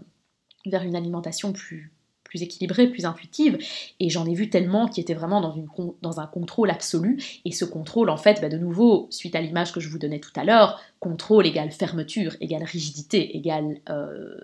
[0.67, 1.93] vers une alimentation plus,
[2.31, 3.59] plus équilibrée, plus intuitive.
[3.99, 7.21] Et j'en ai vu tellement qui étaient vraiment dans, un contrôle absolu.
[7.45, 10.21] Et ce contrôle, en fait, bah, de nouveau, suite à l'image que je vous donnais
[10.21, 14.39] tout à l'heure, contrôle égale fermeture, égale rigidité, égale euh,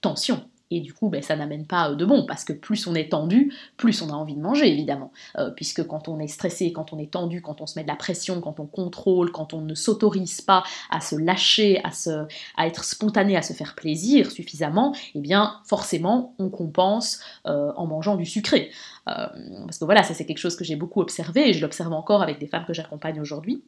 [0.00, 0.42] tension.
[0.74, 3.10] Et du coup, ben, ça n'amène pas euh, de bon, parce que plus on est
[3.10, 5.12] tendu, plus on a envie de manger, évidemment.
[5.38, 7.88] Euh, puisque quand on est stressé, quand on est tendu, quand on se met de
[7.88, 12.26] la pression, quand on contrôle, quand on ne s'autorise pas à se lâcher, à, se,
[12.56, 17.86] à être spontané, à se faire plaisir suffisamment, eh bien, forcément, on compense euh, en
[17.86, 18.70] mangeant du sucré.
[19.04, 22.22] parce que voilà, ça c'est quelque chose que j'ai beaucoup observé, et je l'observe encore
[22.22, 23.62] avec des femmes que j'accompagne aujourd'hui,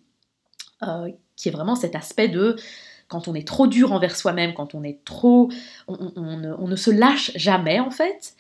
[1.37, 2.57] qui est vraiment cet aspect de
[3.15, 5.49] quand on est trop dur envers soi-même, quand on est trop.
[5.87, 8.35] On, ne, se lâche jamais en fait,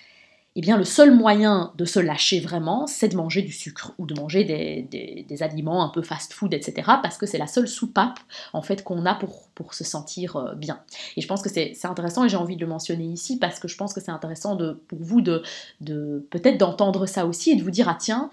[0.56, 4.06] eh bien le seul moyen de se lâcher vraiment, c'est de manger du sucre ou
[4.06, 6.90] de manger des, aliments un peu fast-food, etc.
[7.04, 8.18] Parce que c'est la seule soupape
[8.52, 10.80] en fait qu'on a pour, pour se sentir euh, bien.
[11.16, 13.68] Et je pense que c'est intéressant et j'ai envie de le mentionner ici parce que
[13.68, 15.44] je pense que c'est intéressant de, pour vous de,
[15.82, 18.28] de peut-être d'entendre ça aussi et de vous dire ah tiens,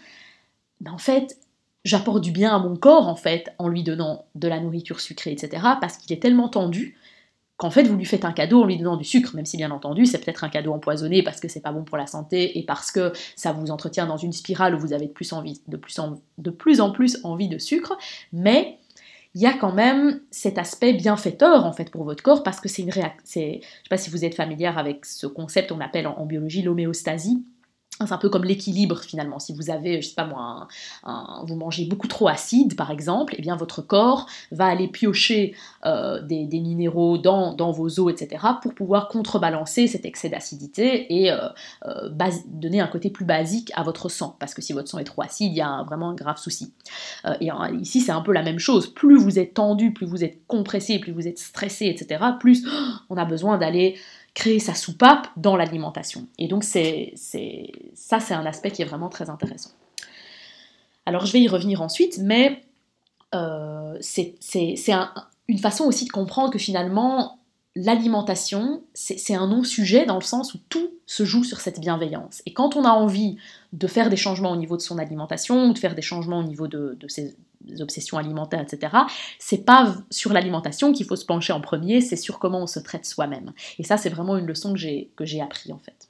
[0.90, 1.38] en fait
[1.84, 5.32] j'apporte du bien à mon corps en fait en lui donnant de la nourriture sucrée,
[5.32, 5.64] etc.
[5.80, 6.98] Parce qu'il est tellement tendu
[7.58, 9.72] qu'en fait vous lui faites un cadeau en lui donnant du sucre, même si bien
[9.72, 12.64] entendu c'est peut-être un cadeau empoisonné parce que c'est pas bon pour la santé et
[12.64, 15.44] parce que ça vous entretient dans une spirale où vous avez de plus, en,
[16.58, 17.98] plus en plus envie de sucre,
[18.34, 18.78] mais
[19.34, 22.68] il y a quand même cet aspect bienfaiteur en fait pour votre corps parce que
[22.68, 23.22] c'est une réaction.
[23.24, 27.46] Je sais pas si vous êtes familière avec ce concept, on appelle en biologie l'homéostasie
[28.08, 29.40] c'est un peu comme l'équilibre finalement.
[29.40, 30.68] Si vous avez, je sais pas moi,
[31.46, 35.56] vous mangez beaucoup trop acide par exemple, et eh bien votre corps va aller piocher
[35.86, 38.44] euh, des, minéraux dans, vos os, etc.
[38.62, 41.38] pour pouvoir contrebalancer cet excès d'acidité et euh,
[41.86, 42.10] euh,
[42.46, 44.36] donner un côté plus basique à votre sang.
[44.40, 46.74] Parce que si votre sang est trop acide, il y a vraiment un grave souci.
[47.40, 48.94] et ici c'est un peu la même chose.
[48.94, 52.24] Plus vous êtes tendu, plus vous êtes compressé, plus vous êtes stressé, etc.
[52.40, 52.68] Plus
[53.10, 53.98] on a besoin d'aller
[54.34, 56.28] créer sa soupape dans l'alimentation.
[56.38, 57.14] Et donc c'est,
[57.94, 59.72] ça, c'est un aspect qui est vraiment très intéressant.
[61.06, 62.62] Alors je vais y revenir ensuite, mais
[63.36, 64.36] euh, c'est,
[65.48, 67.40] une façon aussi de comprendre que finalement,
[67.76, 72.42] l'alimentation, c'est un non-sujet dans le sens où tout se joue sur cette bienveillance.
[72.46, 73.38] Et quand on a envie
[73.72, 76.68] de faire des changements au niveau de son alimentation, de faire des changements au niveau
[76.68, 77.36] de, ses
[77.80, 78.98] obsessions alimentaires, etc.,
[79.40, 82.80] c'est pas sur l'alimentation qu'il faut se pencher en premier, c'est sur comment on se
[82.80, 83.54] traite soi-même.
[83.80, 86.10] Et ça, c'est vraiment une leçon que j'ai appris en fait.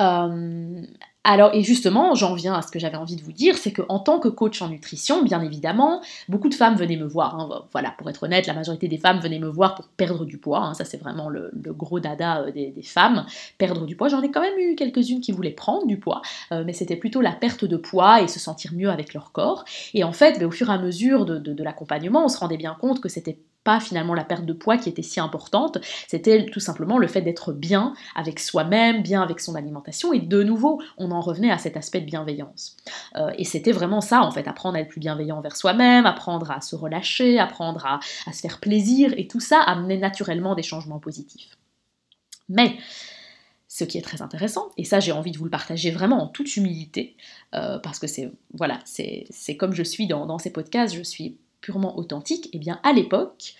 [0.00, 0.86] Euh,
[1.24, 4.00] alors, et justement, j'en viens à ce que j'avais envie de vous dire, c'est qu'en
[4.00, 7.38] tant que coach en nutrition, bien évidemment, beaucoup de femmes venaient me voir.
[7.38, 10.38] Hein, voilà, pour être honnête, la majorité des femmes venaient me voir pour perdre du
[10.38, 10.58] poids.
[10.58, 13.24] Hein, ça, c'est vraiment le, gros dada euh, des, femmes,
[13.56, 14.08] perdre du poids.
[14.08, 17.20] J'en ai quand même eu quelques-unes qui voulaient prendre du poids, euh, mais c'était plutôt
[17.20, 19.64] la perte de poids et se sentir mieux avec leur corps.
[19.94, 22.76] Et en fait, ben, au fur et à mesure de l'accompagnement, on se rendait bien
[22.80, 26.60] compte que c'était pas finalement la perte de poids qui était si importante, c'était tout
[26.60, 31.10] simplement le fait d'être bien avec soi-même, bien avec son alimentation, et de nouveau, on
[31.10, 32.76] en revenait à cet aspect de bienveillance.
[33.16, 36.50] Euh, et c'était vraiment ça, en fait, apprendre à être plus bienveillant envers soi-même, apprendre
[36.50, 38.00] à se relâcher, apprendre à,
[38.32, 41.56] se faire plaisir, et tout ça amenait naturellement des changements positifs.
[42.48, 42.76] Mais
[43.68, 46.26] ce qui est très intéressant, et ça j'ai envie de vous le partager vraiment en
[46.26, 47.16] toute humilité,
[47.54, 51.38] euh, parce que c'est voilà, c'est comme je suis dans, dans ces podcasts, je suis
[51.62, 53.54] purement authentique, eh bien à l'époque,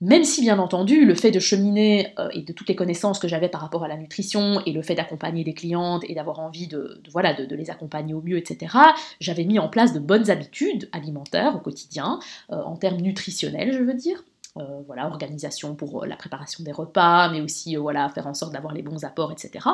[0.00, 3.26] même si bien entendu le fait de cheminer euh, et de toutes les connaissances que
[3.26, 6.68] j'avais par rapport à la nutrition et le fait d'accompagner des clientes et d'avoir envie
[6.68, 8.76] de, voilà, de, les accompagner au mieux, etc.,
[9.20, 12.20] j'avais mis en place de bonnes habitudes alimentaires au quotidien,
[12.52, 14.24] euh, en termes nutritionnels je veux dire.
[14.56, 18.72] Euh, voilà, organisation pour la préparation des repas, mais aussi voilà, faire en sorte d'avoir
[18.72, 19.64] les bons apports, etc.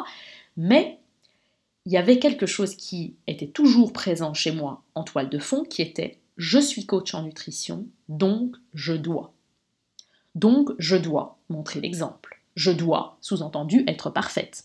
[0.57, 0.99] Mais
[1.87, 5.65] il y avait quelque chose qui était toujours présent chez moi en toile de fond,
[5.65, 9.33] qui était je suis coach en nutrition, donc je dois.
[10.35, 12.41] Donc je dois montrer l'exemple.
[12.57, 14.65] Je dois, sous-entendu, être parfaite.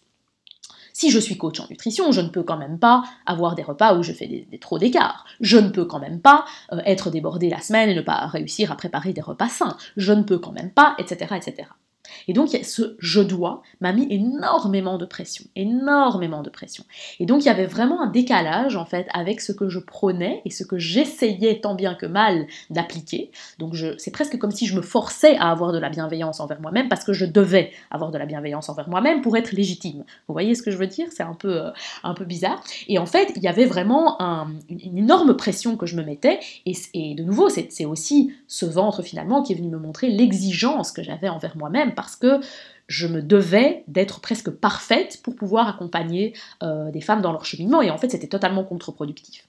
[0.93, 3.95] Si je suis coach en nutrition, je ne peux quand même pas avoir des repas
[3.95, 5.25] où je fais des, trop d'écart.
[5.39, 8.71] Je ne peux quand même pas euh, être débordé la semaine et ne pas réussir
[8.71, 9.77] à préparer des repas sains.
[9.97, 11.69] Je ne peux quand même pas, etc., etc.
[12.27, 16.83] Et donc ce je dois m'a mis énormément de pression, énormément de pression.
[17.19, 20.41] Et donc il y avait vraiment un décalage en fait avec ce que je prônais
[20.45, 23.31] et ce que j'essayais tant bien que mal d'appliquer.
[23.57, 26.89] Donc c'est presque comme si je me forçais à avoir de la bienveillance envers moi-même
[26.89, 30.03] parce que je devais avoir de la bienveillance envers moi-même pour être légitime.
[30.27, 31.07] Vous voyez ce que je veux dire?
[31.12, 31.71] C'est un peu, euh,
[32.03, 32.63] un peu bizarre.
[32.88, 34.17] Et en fait, il y avait vraiment
[34.69, 36.39] une, énorme pression que je me mettais.
[36.65, 40.91] Et, et de nouveau, c'est aussi ce ventre finalement qui est venu me montrer l'exigence
[40.91, 42.39] que j'avais envers moi-même parce que
[42.89, 47.82] je me devais d'être presque parfaite pour pouvoir accompagner euh, des femmes dans leur cheminement.
[47.82, 49.47] Et en fait, c'était totalement contre-productif.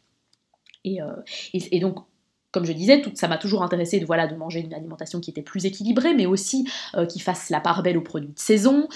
[0.85, 2.05] Et, euh, donc,
[2.53, 5.31] comme je disais, tout, ça m'a toujours intéressé de, voilà, de manger une alimentation qui
[5.31, 8.89] était plus équilibrée, mais aussi euh, qui fasse la part belle aux produits de saison,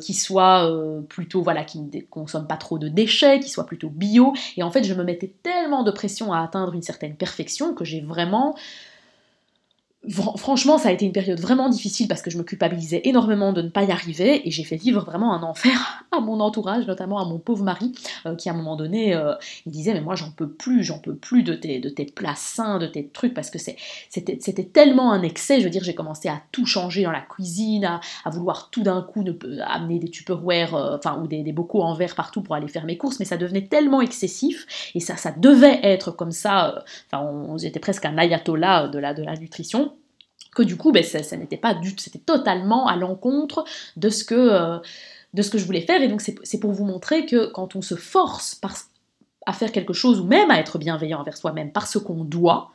[0.00, 0.68] qui soit
[1.08, 4.32] plutôt, voilà, qui ne consomme pas trop de déchets, qui soit plutôt bio.
[4.56, 7.84] Et en fait, je me mettais tellement de pression à atteindre une certaine perfection que
[7.84, 8.56] j'ai vraiment
[10.10, 13.62] Franchement, ça a été une période vraiment difficile parce que je me culpabilisais énormément de
[13.62, 17.20] ne pas y arriver et j'ai fait vivre vraiment un enfer à mon entourage, notamment
[17.20, 17.92] à mon pauvre mari,
[18.26, 19.34] euh, qui à un moment donné, euh,
[19.64, 22.34] il disait mais moi j'en peux plus, j'en peux plus de tes, de tes plats
[22.34, 26.28] sains, de tes trucs parce que c'était, tellement un excès, je veux dire j'ai commencé
[26.28, 29.32] à tout changer dans la cuisine, à, vouloir tout d'un coup ne,
[29.64, 32.96] amener des tupperware, euh, enfin ou des, bocaux en verre partout pour aller faire mes
[32.96, 37.56] courses, mais ça devenait tellement excessif et ça, ça devait être comme ça, enfin on,
[37.56, 39.91] était presque un ayatollah de la, de la nutrition
[40.54, 41.18] que du coup, ben, ça,
[41.60, 43.64] pas c'était totalement à l'encontre
[43.96, 44.78] de ce que euh,
[45.34, 46.02] de ce que je voulais faire.
[46.02, 48.60] Et donc c'est pour vous montrer que quand on se force
[49.46, 52.70] à faire quelque chose ou même à être bienveillant envers soi-même parce qu'on doit,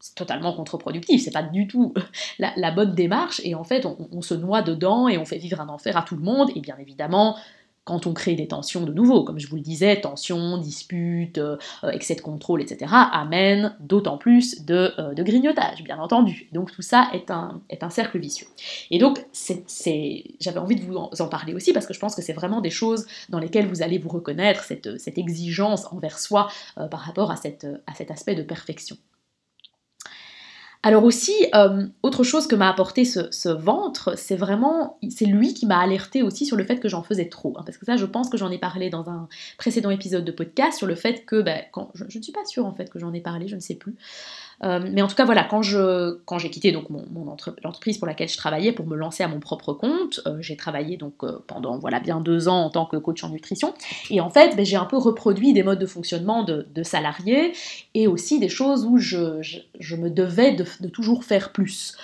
[0.00, 1.94] c'est totalement contre-productif, c'est pas du tout
[2.38, 5.68] la, bonne démarche, et en fait on, se noie dedans et on fait vivre un
[5.68, 7.36] enfer à tout le monde, et bien évidemment
[7.84, 11.56] quand on crée des tensions de nouveau, comme je vous le disais, tensions, disputes, euh,
[11.92, 16.48] excès de contrôle, etc., amènent d'autant plus de, euh, de, grignotage, bien entendu.
[16.52, 18.46] Donc tout ça est un, est un cercle vicieux.
[18.90, 19.24] Et donc
[20.40, 22.70] j'avais envie de vous en parler aussi parce que je pense que c'est vraiment des
[22.70, 27.30] choses dans lesquelles vous allez vous reconnaître, cette, cette exigence envers soi euh, par rapport
[27.30, 28.96] à, cette, à cet aspect de perfection.
[30.86, 35.64] Alors aussi, euh, autre chose que m'a apporté ce, ventre, c'est vraiment, c'est lui qui
[35.64, 37.54] m'a alerté aussi sur le fait que j'en faisais trop.
[37.56, 40.30] Hein, parce que ça, je pense que j'en ai parlé dans un précédent épisode de
[40.30, 42.98] podcast sur le fait que, ben, quand, je ne suis pas sûre en fait que
[42.98, 43.96] j'en ai parlé, je ne sais plus.
[44.62, 47.04] Euh, mais en tout cas, voilà, quand, je, quand j'ai quitté donc mon,
[47.62, 50.96] l'entreprise pour laquelle je travaillais pour me lancer à mon propre compte, euh, j'ai travaillé
[50.96, 53.74] donc euh, pendant voilà bien deux ans en tant que coach en nutrition.
[54.10, 57.52] Et en fait, ben, j'ai un peu reproduit des modes de fonctionnement de, salariés
[57.94, 59.40] et aussi des choses où je,
[59.78, 61.96] je, me devais de, de, toujours faire plus.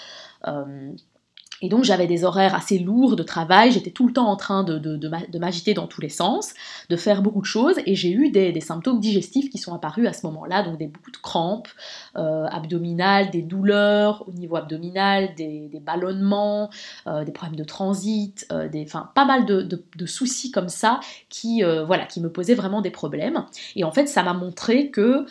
[1.62, 4.64] Et donc j'avais des horaires assez lourds de travail, j'étais tout le temps en train
[4.64, 6.55] de, m'agiter dans tous les sens,
[6.88, 10.12] de faire beaucoup de choses, et j'ai eu des, symptômes digestifs qui sont apparus à
[10.12, 11.68] ce moment-là, donc des, beaucoup de crampes
[12.16, 16.70] euh, abdominales, des douleurs au niveau abdominal, des, ballonnements,
[17.07, 22.05] euh, des problèmes de transit, euh, des, pas mal de, soucis comme ça qui, voilà,
[22.05, 23.44] qui me posaient vraiment des problèmes.
[23.77, 25.27] Et en fait ça m'a montré que,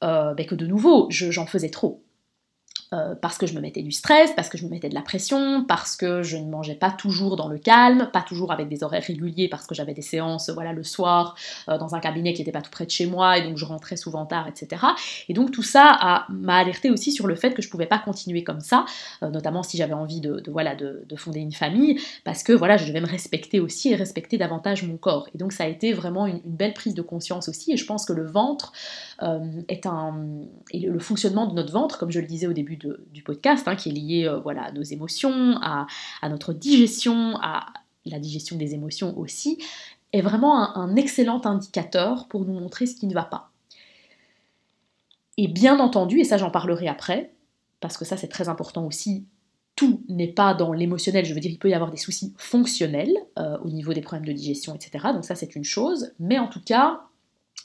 [0.00, 2.02] ben, que de nouveau j'en faisais trop.
[2.92, 5.00] Euh, parce que je me mettais du stress, parce que je me mettais de la
[5.00, 8.84] pression, parce que je ne mangeais pas toujours dans le calme, pas toujours avec des
[8.84, 11.34] horaires réguliers, parce que j'avais des séances voilà, le soir
[11.70, 13.64] euh, dans un cabinet qui n'était pas tout près de chez moi, et donc je
[13.64, 14.82] rentrais souvent tard, etc.
[15.28, 17.98] Et donc tout ça m'a alerté aussi sur le fait que je ne pouvais pas
[17.98, 18.84] continuer comme ça,
[19.22, 22.86] euh, notamment si j'avais envie de, voilà, de, fonder une famille, parce que voilà, je
[22.86, 25.28] devais me respecter aussi et respecter davantage mon corps.
[25.34, 28.04] Et donc ça a été vraiment une, belle prise de conscience aussi, et je pense
[28.04, 28.72] que le ventre
[29.68, 30.14] est un...
[30.72, 32.76] et le fonctionnement de notre ventre, comme je le disais au début
[33.10, 35.86] du podcast, hein, qui est lié euh, voilà, à nos émotions, à,
[36.28, 37.66] notre digestion, à
[38.04, 39.58] la digestion des émotions aussi,
[40.12, 43.50] est vraiment un, excellent indicateur pour nous montrer ce qui ne va pas.
[45.38, 47.32] Et bien entendu, et ça j'en parlerai après,
[47.80, 49.24] parce que ça c'est très important aussi,
[49.74, 53.16] tout n'est pas dans l'émotionnel, je veux dire, il peut y avoir des soucis fonctionnels
[53.38, 55.08] euh, au niveau des problèmes de digestion, etc.
[55.14, 57.00] Donc ça c'est une chose, mais en tout cas,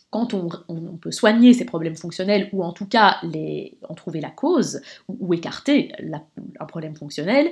[0.09, 0.49] quand on,
[0.97, 3.17] peut soigner ces problèmes fonctionnels ou en tout cas
[3.87, 5.91] en trouver la cause ou, écarter
[6.59, 7.51] un problème fonctionnel,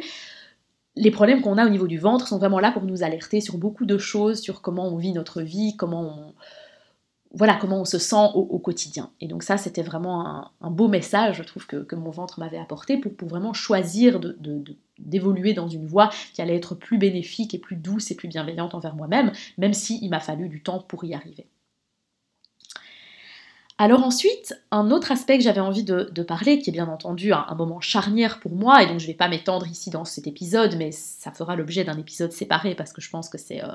[0.95, 3.57] les problèmes qu'on a au niveau du ventre sont vraiment là pour nous alerter sur
[3.57, 6.33] beaucoup de choses, sur comment on vit notre vie, comment on,
[7.35, 9.11] voilà, comment on se sent au, quotidien.
[9.19, 12.97] Et donc ça, c'était vraiment un, beau message, je trouve, que, mon ventre m'avait apporté
[12.97, 14.21] pour, pour, vraiment choisir
[14.97, 18.73] d'évoluer dans une voie qui allait être plus bénéfique et plus douce et plus bienveillante
[18.73, 21.47] envers moi-même, même s'il m'a fallu du temps pour y arriver.
[23.77, 27.53] Alors ensuite, un autre aspect que j'avais envie de, parler, qui est bien entendu un,
[27.55, 30.75] moment charnière pour moi, et donc je ne vais pas m'étendre ici dans cet épisode,
[30.77, 33.73] mais ça fera l'objet d'un épisode séparé parce que je pense que c'est euh,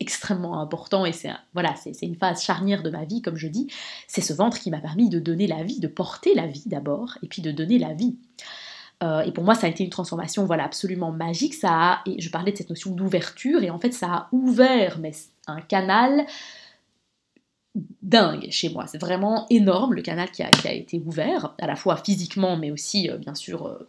[0.00, 3.68] extrêmement important et c'est voilà, une phase charnière de ma vie, comme je dis.
[4.06, 7.18] C'est ce ventre qui m'a permis de donner la vie, de porter la vie d'abord,
[7.22, 8.16] et puis de donner la vie.
[9.02, 11.52] Euh, et pour moi, ça a été une transformation voilà, absolument magique.
[11.52, 15.12] Ça et je parlais de cette notion d'ouverture, et en fait, ça a ouvert mais,
[15.46, 16.24] un canal
[18.02, 18.86] dingue chez moi.
[18.86, 23.10] C'est vraiment énorme le canal qui a, été ouvert, à la fois physiquement, mais aussi,
[23.10, 23.88] euh, bien sûr, euh,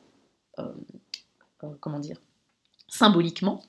[0.59, 2.17] euh, comment dire,
[2.87, 3.61] symboliquement.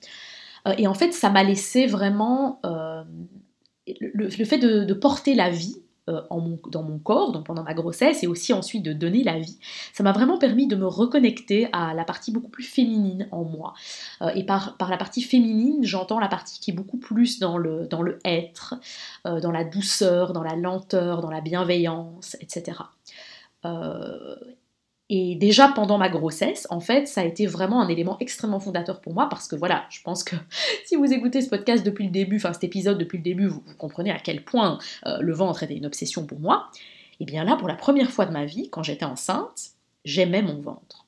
[0.79, 2.61] et en fait, ça m'a laissé vraiment
[3.87, 5.77] le, fait de, porter la vie
[6.11, 6.21] euh,
[6.71, 9.59] dans mon corps, donc pendant ma grossesse, et aussi ensuite de donner la vie,
[9.93, 13.75] ça m'a vraiment permis de me reconnecter à la partie beaucoup plus féminine en moi.
[14.23, 17.59] Euh, et par, par la partie féminine, j'entends la partie qui est beaucoup plus dans
[17.59, 18.75] le, dans le être,
[19.27, 22.79] euh, dans la douceur, dans la lenteur, dans la bienveillance, etc.
[25.13, 29.01] Et déjà pendant ma grossesse, en fait, ça a été vraiment un élément extrêmement fondateur
[29.01, 30.37] pour moi parce que voilà, je pense que
[30.87, 33.61] si vous écoutez ce podcast depuis le début, enfin cet épisode depuis le début, vous,
[33.77, 36.71] comprenez à quel point euh, le ventre était une obsession pour moi.
[37.19, 39.73] Et bien là, pour la première fois de ma vie, quand j'étais enceinte,
[40.05, 41.07] j'aimais mon ventre.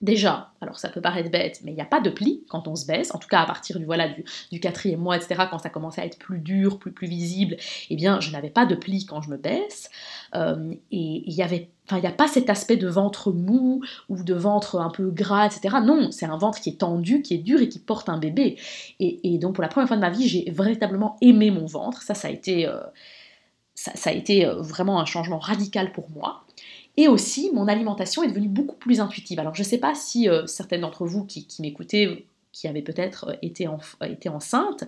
[0.00, 2.74] Déjà, alors ça peut paraître bête, mais il n'y a pas de pli quand on
[2.74, 4.08] se baisse, en tout cas à partir du, voilà,
[4.50, 7.56] du, quatrième mois, etc., quand ça commençait à être plus dur, plus, visible,
[7.90, 9.88] eh bien je n'avais pas de pli quand je me baisse,
[10.34, 13.82] euh, et il y avait Enfin, il n'y a pas cet aspect de ventre mou
[14.08, 15.76] ou de ventre un peu gras, etc.
[15.82, 18.56] Non, c'est un ventre qui est tendu, qui est dur et qui porte un bébé.
[19.00, 22.02] Et, donc pour la première fois de ma vie, j'ai véritablement aimé mon ventre.
[22.02, 22.80] Ça, ça a été, euh,
[23.74, 26.44] ça, a été euh, vraiment un changement radical pour moi.
[26.96, 29.38] Et aussi, mon alimentation est devenue beaucoup plus intuitive.
[29.40, 33.36] Alors, je ne sais pas si euh, certaines d'entre vous qui, m'écoutez, qui avaient peut-être
[33.42, 33.68] été
[34.28, 34.84] enceintes,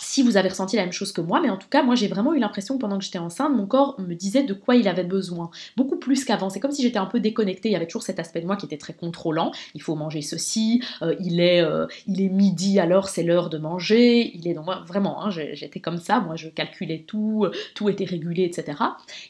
[0.00, 2.08] si vous avez ressenti la même chose que moi, mais en tout cas, moi j'ai
[2.08, 4.88] vraiment eu l'impression que pendant que j'étais enceinte, mon corps me disait de quoi il
[4.88, 6.50] avait besoin, beaucoup plus qu'avant.
[6.50, 7.68] C'est comme si j'étais un peu déconnectée.
[7.68, 9.52] Il y avait toujours cet aspect de moi qui était très contrôlant.
[9.74, 13.58] Il faut manger ceci, euh, il, est, euh, il est midi alors c'est l'heure de
[13.58, 14.30] manger.
[14.34, 16.20] Il est donc moi vraiment, hein, j'étais comme ça.
[16.20, 18.78] Moi je calculais tout, tout était régulé, etc.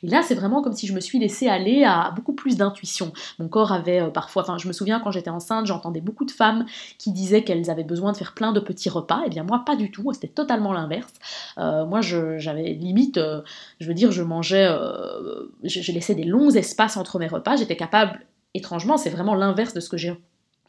[0.03, 3.13] Et là c'est vraiment comme si je me suis laissée aller à beaucoup plus d'intuition.
[3.39, 6.31] Mon corps avait euh, parfois, enfin je me souviens quand j'étais enceinte, j'entendais beaucoup de
[6.31, 6.67] femmes
[6.99, 9.21] qui disaient qu'elles avaient besoin de faire plein de petits repas.
[9.21, 10.13] Et eh bien moi pas du tout.
[10.13, 11.13] C'était totalement l'inverse.
[11.59, 13.43] Euh, moi, j'avais limite, euh,
[13.81, 17.57] je veux dire, je mangeais, euh, je, laissais des longs espaces entre mes repas.
[17.57, 18.21] J'étais capable,
[18.55, 20.15] étrangement, c'est vraiment l'inverse de ce que j'ai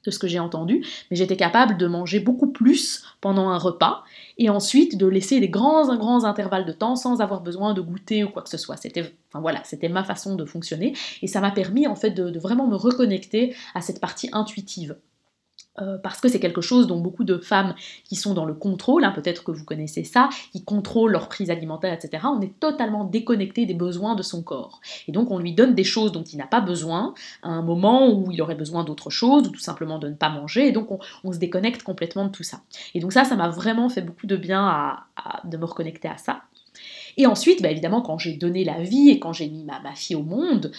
[0.06, 4.04] de ce que j'ai entendu, mais j'étais capable de manger beaucoup plus pendant un repas
[4.38, 8.24] et ensuite de laisser des grands, grands intervalles de temps sans avoir besoin de goûter
[8.24, 8.78] ou quoi que ce soit.
[8.78, 12.40] C'était, enfin voilà, c'était ma façon de fonctionner et ça m'a permis en fait de,
[12.40, 14.96] vraiment me reconnecter à cette partie intuitive.
[15.82, 17.76] Euh, parce que c'est quelque chose dont beaucoup de femmes
[18.06, 21.50] qui sont dans le contrôle, hein, peut-être que vous connaissez ça, qui contrôlent leur prise
[21.50, 24.82] alimentaire, etc., on est totalement déconnecté des besoins de son corps.
[25.08, 27.14] Et donc on lui donne des choses dont il n'a pas besoin
[27.44, 30.30] à un moment où il aurait besoin d'autre chose, ou tout simplement de ne pas
[30.30, 30.90] manger, et donc
[31.24, 32.62] on, se déconnecte complètement de tout ça.
[32.96, 34.98] Et donc ça, ça m'a vraiment fait beaucoup de bien
[35.44, 36.42] de me reconnecter à ça.
[37.20, 40.16] Et ensuite, bah, évidemment, quand j'ai donné la vie et quand j'ai mis ma, fille
[40.16, 40.72] au monde,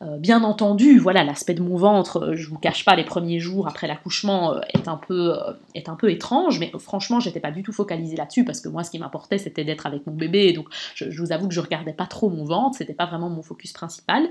[0.00, 3.40] euh, bien entendu, voilà, l'aspect de mon ventre, euh, je vous cache pas, les premiers
[3.40, 8.14] jours après l'accouchement euh, est, un peu, étrange, mais franchement, j'étais pas du tout focalisée
[8.14, 11.32] là-dessus parce que moi, ce qui m'importait, c'était d'être avec mon bébé, donc je, vous
[11.32, 14.28] avoue que je regardais pas trop mon ventre, c'était pas vraiment mon focus principal.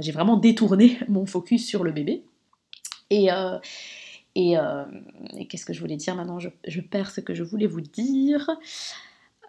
[0.00, 2.24] j'ai vraiment détourné mon focus sur le bébé.
[3.10, 3.28] Et,
[4.34, 4.56] et,
[5.48, 6.40] qu'est-ce que je voulais dire maintenant?
[6.40, 8.50] Je, perds ce que je voulais vous dire.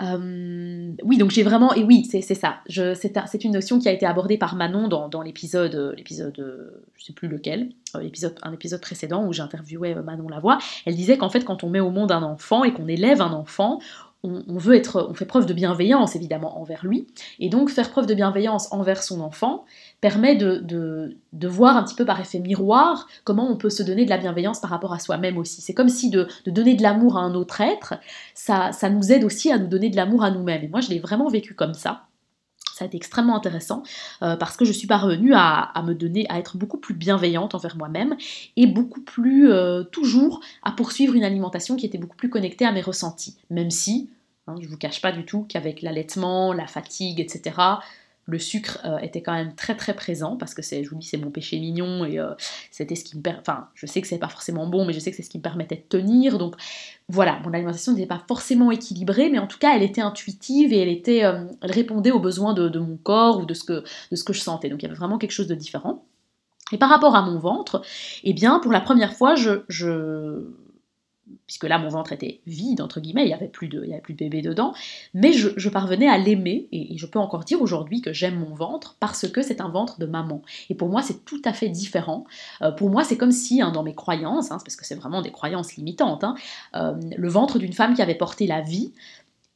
[0.01, 2.59] Euh, oui, donc j'ai vraiment, et oui, c'est ça.
[2.67, 7.05] C'est une notion qui a été abordée par Manon dans, l'épisode, euh, l'épisode, euh, je
[7.05, 7.71] sais plus lequel,
[8.01, 10.59] épisode, un épisode précédent où j'interviewais Manon Lavoie.
[10.85, 13.33] Elle disait qu'en fait, quand on met au monde un enfant et qu'on élève un
[13.33, 13.79] enfant,
[14.27, 17.07] on, veut être, on fait preuve de bienveillance évidemment envers lui,
[17.39, 19.65] et donc faire preuve de bienveillance envers son enfant
[20.01, 21.15] permet de,
[21.47, 24.59] voir un petit peu par effet miroir comment on peut se donner de la bienveillance
[24.59, 25.61] par rapport à soi-même aussi.
[25.61, 27.95] C'est comme si de, donner de l'amour à un autre être,
[28.33, 30.63] ça, ça nous aide aussi à nous donner de l'amour à nous-mêmes.
[30.63, 32.03] Et moi, je l'ai vraiment vécu comme ça.
[32.77, 33.81] Ça a été extrêmement intéressant
[34.21, 37.75] euh, parce que je suis parvenue à, me donner, à être beaucoup plus bienveillante envers
[37.75, 38.15] moi-même
[38.55, 42.71] et beaucoup plus euh, toujours à poursuivre une alimentation qui était beaucoup plus connectée à
[42.71, 43.35] mes ressentis.
[43.49, 44.11] Même si,
[44.47, 47.55] hein, je ne vous cache pas du tout qu'avec l'allaitement, la fatigue, etc.,
[48.27, 51.07] le sucre euh, était quand même très très présent parce que c'est, je vous dis,
[51.07, 52.33] c'est mon péché mignon et euh,
[52.71, 55.11] c'était ce qui me, enfin, je sais que c'est pas forcément bon, mais je sais
[55.11, 56.37] que c'est ce qui me permettait de tenir.
[56.37, 56.55] Donc
[57.07, 60.79] voilà, mon alimentation n'était pas forcément équilibrée, mais en tout cas, elle était intuitive et
[60.79, 64.25] elle était, euh, répondait aux besoins de, mon corps ou de ce que, de ce
[64.25, 64.67] que je sentais.
[64.67, 66.03] Donc il y avait vraiment quelque chose de différent.
[66.73, 67.81] Et par rapport à mon ventre,
[68.25, 69.61] eh bien, pour la première fois, je
[71.45, 74.01] puisque là mon ventre était vide, entre guillemets, il n'y avait, plus de, il avait
[74.01, 74.73] plus de bébé dedans,
[75.13, 78.95] mais je, parvenais à l'aimer, et, je peux encore dire aujourd'hui que j'aime mon ventre
[78.99, 80.41] parce que c'est un ventre de maman.
[80.69, 82.25] Et pour moi, c'est tout à fait différent.
[82.61, 85.21] Euh, pour moi, c'est comme si, hein, dans mes croyances, hein, parce que c'est vraiment
[85.21, 86.35] des croyances limitantes, hein,
[86.75, 88.91] euh, le ventre d'une femme qui avait porté la vie,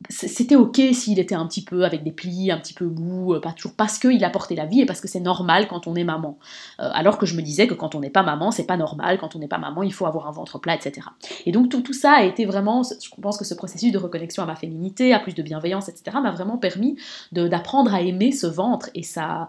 [0.10, 3.39] c'était ok s'il était un petit peu avec des plis, un petit peu mou, euh,
[3.39, 6.04] pas toujours parce qu'il apportait la vie et parce que c'est normal quand on est
[6.04, 6.38] maman.
[6.80, 9.18] Euh, alors que je me disais que quand on n'est pas maman, c'est pas normal,
[9.20, 11.08] quand on n'est pas maman, il faut avoir un ventre plat, etc.
[11.45, 14.43] Et donc tout, tout ça a été vraiment, je pense que ce processus de reconnexion
[14.43, 16.97] à ma féminité, à plus de bienveillance, etc., m'a vraiment permis
[17.32, 19.47] d'apprendre à aimer ce ventre et ça.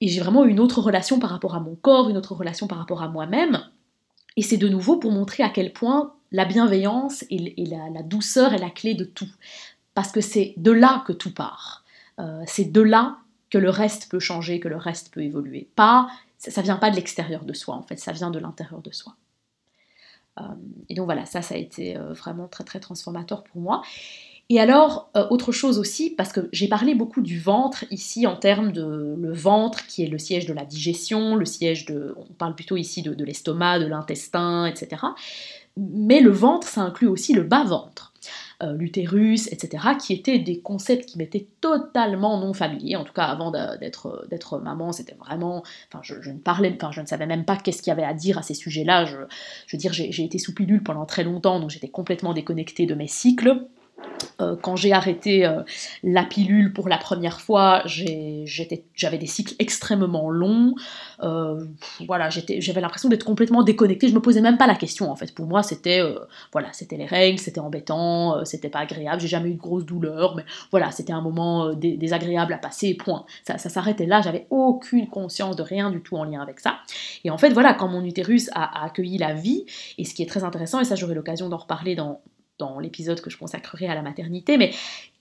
[0.00, 2.78] Et j'ai vraiment une autre relation par rapport à mon corps, une autre relation par
[2.78, 3.64] rapport à moi-même.
[4.36, 8.58] Et c'est de nouveau pour montrer à quel point la bienveillance et, la, douceur est
[8.58, 9.30] la clé de tout.
[9.94, 11.84] Parce que c'est de là que tout part.
[12.18, 13.18] Euh, c'est de là
[13.50, 15.68] que le reste peut changer, que le reste peut évoluer.
[15.76, 16.08] Pas,
[16.38, 18.90] ça, ne vient pas de l'extérieur de soi, en fait, ça vient de l'intérieur de
[18.90, 19.14] soi.
[20.40, 20.42] Euh,
[20.88, 23.82] et donc voilà, ça, a été euh, vraiment très très transformateur pour moi.
[24.50, 28.72] Et alors, autre chose aussi, parce que j'ai parlé beaucoup du ventre ici en termes
[28.72, 32.54] de le ventre qui est le siège de la digestion, le siège de, on parle
[32.54, 34.98] plutôt ici de l'estomac, de l'intestin, etc.
[35.76, 38.12] Mais le ventre, ça inclut aussi le bas-ventre,
[38.62, 42.94] euh, l'utérus, etc., qui étaient des concepts qui m'étaient totalement non familiers.
[42.94, 45.64] En tout cas, avant d'être maman, c'était vraiment...
[45.88, 46.72] Enfin, je, ne parlais...
[46.74, 49.04] Enfin, je ne savais même pas qu'est-ce qu'il y avait à dire à ces sujets-là.
[49.04, 49.16] Je,
[49.66, 52.94] je veux dire, j'ai été sous pilule pendant très longtemps, donc j'étais complètement déconnectée de
[52.94, 53.66] mes cycles.
[54.40, 55.62] Euh, quand j'ai arrêté euh,
[56.02, 60.74] la pilule pour la première fois, j'avais des cycles extrêmement longs.
[61.22, 61.64] Euh,
[62.06, 64.08] voilà, j'avais l'impression d'être complètement déconnectée.
[64.08, 65.34] Je me posais même pas la question en fait.
[65.34, 66.02] Pour moi, c'était
[66.52, 69.20] voilà, c'était les règles, c'était embêtant, c'était pas agréable.
[69.20, 72.94] J'ai jamais eu de grosses douleurs, mais voilà, c'était un moment désagréable à passer.
[72.94, 73.24] Point.
[73.44, 74.20] Ça, s'arrêtait là.
[74.20, 76.78] J'avais aucune conscience de rien du tout en lien avec ça.
[77.24, 79.64] Et en fait, voilà, quand mon utérus a, a accueilli la vie,
[79.98, 82.20] et ce qui est très intéressant, et ça j'aurai l'occasion d'en reparler dans
[82.58, 84.72] dans l'épisode que je consacrerai à la maternité, mais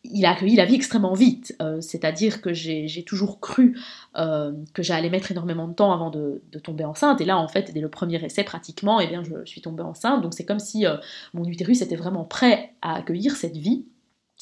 [0.04, 1.56] il a accueilli la vie extrêmement vite.
[1.62, 3.80] Euh, c'est-à-dire que j'ai toujours cru
[4.18, 7.22] euh, que j'allais mettre énormément de temps avant de, tomber enceinte.
[7.22, 10.22] Et là, en fait, dès le premier essai, pratiquement, eh bien, je, suis tombée enceinte.
[10.22, 10.98] Donc c'est comme si euh,
[11.34, 13.86] mon utérus était vraiment prêt à accueillir cette vie.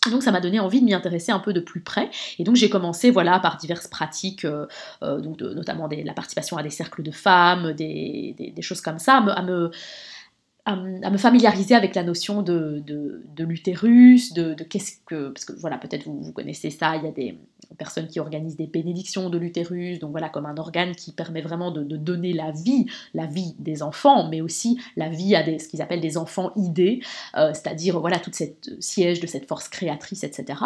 [0.10, 2.10] donc ça m'a donné envie de m'y intéresser un peu de plus près.
[2.40, 4.46] Et donc j'ai commencé voilà, par diverses pratiques,
[5.02, 9.32] donc notamment la participation à des cercles de femmes, des, choses comme ça, à me
[9.32, 9.72] à, me
[11.18, 15.30] familiariser avec la notion de, de, l'utérus, de, qu'est-ce que...
[15.30, 17.38] Parce que voilà, peut-être vous, vous, connaissez ça, il y a des
[17.78, 21.72] personnes qui organisent des bénédictions de l'utérus, donc voilà, comme un organe qui permet vraiment
[21.72, 25.68] de, donner la vie, la vie des enfants, mais aussi la vie à des, ce
[25.68, 27.02] qu'ils appellent des enfants idées,
[27.38, 30.60] euh, c'est-à-dire voilà, toute cette siège de cette force créatrice, etc.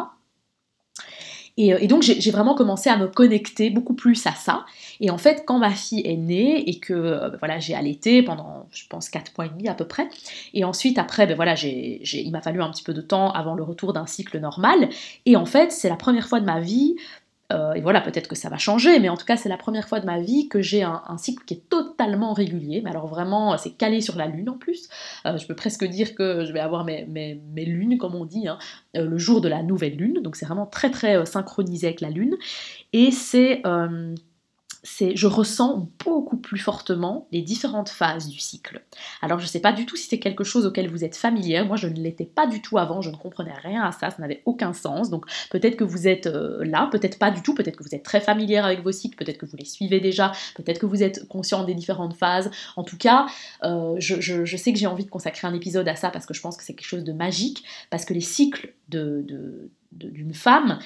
[1.58, 4.66] Euh, et, donc j'ai vraiment commencé à me connecter beaucoup plus à ça.
[4.99, 8.24] Et en fait, quand ma fille est née et que euh, ben voilà, j'ai allaité
[8.24, 10.08] pendant, je pense, 4 mois et demi à peu près,
[10.53, 13.64] et ensuite après, ben voilà, il m'a fallu un petit peu de temps avant le
[13.64, 14.89] retour d'un cycle normal.
[15.26, 16.95] Et en fait, c'est la première fois de ma vie
[17.53, 19.87] euh, et voilà, peut-être que ça va changer, mais en tout cas, c'est la première
[19.87, 22.81] fois de ma vie que j'ai un, cycle qui est totalement régulier.
[22.83, 24.89] Mais alors vraiment, c'est calé sur la lune en plus.
[25.25, 28.47] Euh, je peux presque dire que je vais avoir mes, mes, lunes, comme on dit,
[28.47, 28.57] hein,
[28.97, 30.21] euh, le jour de la nouvelle lune.
[30.21, 32.35] Donc c'est vraiment très très synchronisé avec la lune.
[32.93, 33.61] Et c'est
[34.86, 38.83] je ressens beaucoup plus fortement les différentes phases du cycle.
[39.21, 41.65] Alors je ne sais pas du tout si c'est quelque chose auquel vous êtes familière,
[41.65, 44.17] moi je ne l'étais pas du tout avant, je ne comprenais rien à ça, ça
[44.19, 47.77] n'avait aucun sens, donc peut-être que vous êtes euh, là, peut-être pas du tout, peut-être
[47.77, 50.79] que vous êtes très familière avec vos cycles, peut-être que vous les suivez déjà, peut-être
[50.79, 53.25] que vous êtes conscient des différentes phases, en tout cas
[53.63, 56.41] euh, je, sais que j'ai envie de consacrer un épisode à ça parce que je
[56.41, 60.79] pense que c'est quelque chose de magique, parce que les cycles d'une femme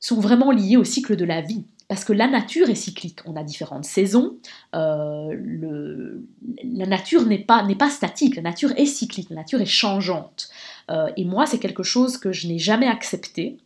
[0.00, 1.64] sont vraiment liés au cycle de la vie.
[1.88, 4.36] Parce que la nature est cyclique, on a différentes saisons,
[4.74, 6.18] euh,
[6.64, 10.48] la nature n'est pas, pas statique, la nature est cyclique, la nature est changeante.
[10.90, 13.58] Euh, et moi, c'est quelque chose que je n'ai jamais accepté,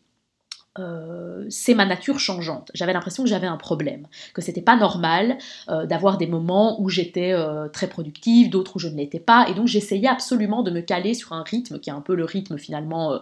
[0.80, 2.70] euh, c'est ma nature changeante.
[2.74, 6.88] J'avais l'impression que j'avais un problème, que c'était pas normal euh, d'avoir des moments où
[6.88, 10.70] j'étais euh, très productive, d'autres où je ne l'étais pas, et donc j'essayais absolument de
[10.70, 13.18] me caler sur un rythme qui est un peu le rythme finalement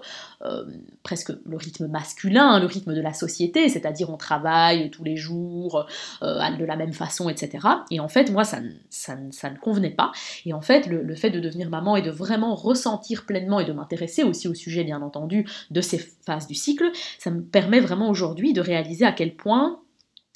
[1.03, 5.87] presque le rythme masculin, le rythme de la société, c'est-à-dire on travaille tous les jours
[6.23, 7.67] de la même façon, etc.
[7.91, 8.59] Et en fait, moi, ça,
[8.91, 10.13] ça, ne convenait pas.
[10.47, 13.65] Et en fait, le, le fait de devenir maman et de vraiment ressentir pleinement et
[13.65, 17.81] de m'intéresser aussi au sujet, bien entendu, de ces phases du cycle, ça me permet
[17.81, 19.81] vraiment aujourd'hui de réaliser à quel point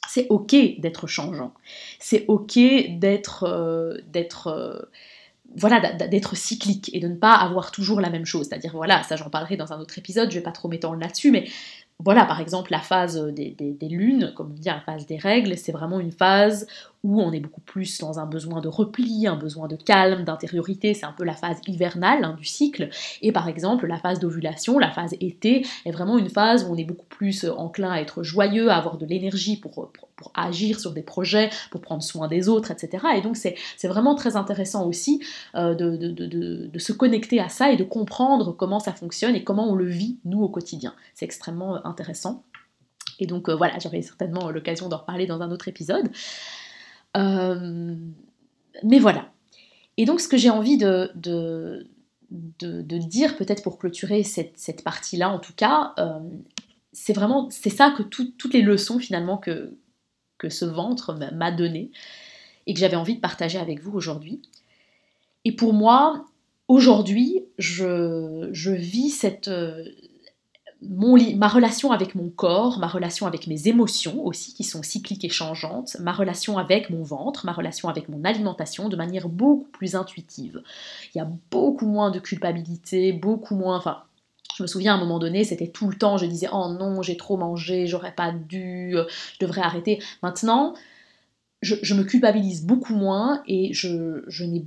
[0.09, 1.55] c'est ok d'être changeant.
[1.99, 2.59] C'est ok
[2.99, 4.83] d'être euh, d'être euh,
[5.57, 8.47] voilà d'être cyclique et de ne pas avoir toujours la même chose.
[8.49, 11.31] C'est-à-dire voilà, ça j'en parlerai dans un autre épisode, je vais pas trop m'étendre là-dessus,
[11.31, 11.47] mais
[12.05, 15.73] voilà, par exemple, la phase des, lunes, comme on dit, la phase des règles, c'est
[15.73, 16.67] vraiment une phase
[17.05, 20.95] où on est beaucoup plus dans un besoin de repli, un besoin de calme, d'intériorité,
[20.95, 22.91] c'est un peu la phase hivernale hein, du cycle,
[23.23, 26.77] et par exemple la phase d'ovulation, la phase été, est vraiment une phase où on
[26.77, 30.93] est beaucoup plus enclin à être joyeux, à avoir de l'énergie pour, pour, agir sur
[30.93, 33.05] des projets, pour prendre soin des autres, etc.
[33.17, 33.57] Et donc c'est
[33.89, 35.21] vraiment très intéressant aussi
[35.57, 39.43] euh, de, de, de, se connecter à ça et de comprendre comment ça fonctionne et
[39.43, 40.95] comment on le vit, nous, au quotidien.
[41.15, 42.45] C'est extrêmement euh, intéressant.
[43.19, 46.09] Et donc euh, voilà, j'aurai certainement l'occasion d'en reparler dans un autre épisode.
[47.17, 47.95] Euh,
[48.83, 49.31] mais voilà.
[49.97, 51.87] Et donc ce que j'ai envie de, de,
[52.31, 56.19] de, dire, peut-être pour clôturer cette, cette partie-là en tout cas, euh,
[56.93, 59.77] c'est vraiment, c'est ça que toutes les leçons finalement que,
[60.39, 61.91] que ce ventre m'a donné
[62.67, 64.41] et que j'avais envie de partager avec vous aujourd'hui.
[65.45, 66.27] Et pour moi,
[66.69, 69.51] aujourd'hui, je, je vis cette,
[70.89, 75.29] ma relation avec mon corps, ma relation avec mes émotions aussi, qui sont cycliques et
[75.29, 79.95] changeantes, ma relation avec mon ventre, ma relation avec mon alimentation de manière beaucoup plus
[79.95, 80.63] intuitive.
[81.15, 83.77] Il y a beaucoup moins de culpabilité, beaucoup moins...
[83.77, 84.03] Enfin,
[84.57, 87.01] je me souviens à un moment donné, c'était tout le temps, je disais oh non,
[87.03, 90.03] j'ai trop mangé, j'aurais pas dû, je devrais arrêter.
[90.23, 90.75] Maintenant,
[91.63, 94.67] je, me culpabilise beaucoup moins et je, n'ai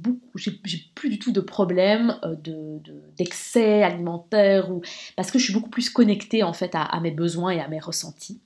[0.96, 2.82] plus du tout de problème euh, de,
[3.18, 4.82] d'excès alimentaire ou
[5.16, 7.80] parce que je suis beaucoup plus connectée en fait à mes besoins et à mes
[7.80, 8.40] ressentis.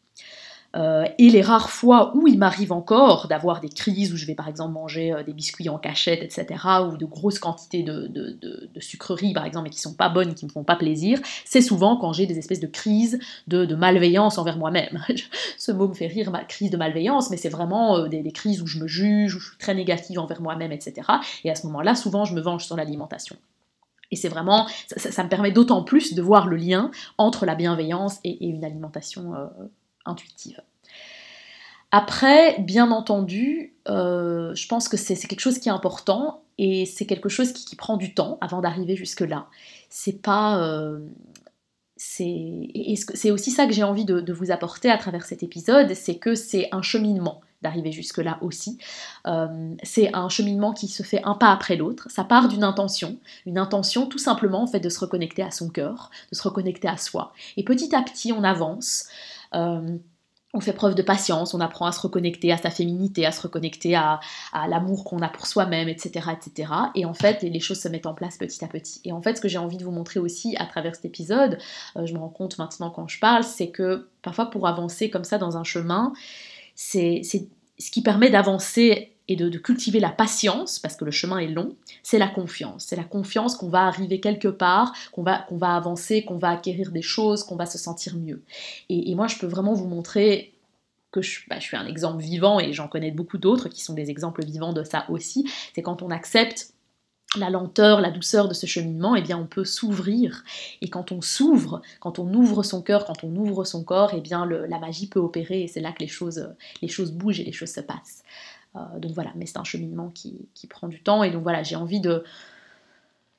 [0.76, 4.36] Euh, et les rares fois où il m'arrive encore d'avoir des crises où je vais
[4.36, 8.38] par exemple manger euh, des biscuits en cachette, etc., ou de grosses quantités de,
[8.80, 11.98] sucreries par exemple et qui sont pas bonnes, qui me font pas plaisir, c'est souvent
[11.98, 15.04] quand j'ai des espèces de crises de, malveillance envers moi-même.
[15.58, 18.62] Ce mot me fait rire, ma crise de malveillance, mais c'est vraiment euh, des, crises
[18.62, 21.08] où je me juge, où je suis très négative envers moi-même, etc.
[21.44, 23.36] Et à ce moment-là, souvent, je me venge sur l'alimentation.
[24.12, 24.68] Et c'est vraiment,
[24.98, 29.34] ça, me permet d'autant plus de voir le lien entre la bienveillance et, une alimentation
[30.06, 30.62] intuitive.
[31.92, 37.06] Après, bien entendu, euh, je pense que c'est quelque chose qui est important et c'est
[37.06, 39.48] quelque chose qui, prend du temps avant d'arriver jusque-là.
[39.90, 40.62] C'est pas.
[40.62, 41.00] Euh,
[41.96, 46.36] c'est aussi ça que j'ai envie de, vous apporter à travers cet épisode, c'est que
[46.36, 48.78] c'est un cheminement d'arriver jusque-là aussi.
[49.28, 52.08] Euh, c'est un cheminement qui se fait un pas après l'autre.
[52.10, 55.70] Ça part d'une intention, une intention tout simplement en fait de se reconnecter à son
[55.70, 57.34] cœur, de se reconnecter à soi.
[57.58, 59.08] Et petit à petit, on avance
[60.54, 63.42] on fait preuve de patience, on apprend à se reconnecter à sa féminité, à se
[63.42, 64.20] reconnecter à,
[64.68, 66.74] l'amour qu'on a pour soi-même, etc., etc.
[66.96, 69.00] Et en fait, les choses se mettent en place petit à petit.
[69.06, 71.60] Et en fait, ce que j'ai envie de vous montrer aussi à travers cet épisode,
[71.98, 75.24] euh, je me rends compte maintenant quand je parle, c'est que parfois pour avancer comme
[75.24, 76.14] ça dans un chemin,
[76.74, 81.48] c'est ce qui permet d'avancer et de, cultiver la patience, parce que le chemin est
[81.48, 82.86] long, c'est la confiance.
[82.86, 86.50] C'est la confiance qu'on va arriver quelque part, qu'on va, qu'on va avancer, qu'on va
[86.50, 88.42] acquérir des choses, qu'on va se sentir mieux.
[88.90, 90.54] Et, moi, je peux vraiment vous montrer
[91.12, 93.94] que je, bah, je suis un exemple vivant, et j'en connais beaucoup d'autres qui sont
[93.94, 96.74] des exemples vivants de ça aussi, c'est quand on accepte
[97.38, 100.44] la lenteur, la douceur de ce cheminement, eh bien on peut s'ouvrir.
[100.82, 104.22] Et quand on s'ouvre, quand on ouvre son cœur, quand on ouvre son corps, eh
[104.22, 106.50] bien la magie peut opérer et c'est là que les choses,
[106.82, 108.24] les choses bougent et les choses se passent.
[108.76, 111.24] Euh, donc voilà, mais c'est un cheminement qui, prend du temps.
[111.24, 112.24] Et donc voilà, j'ai envie de,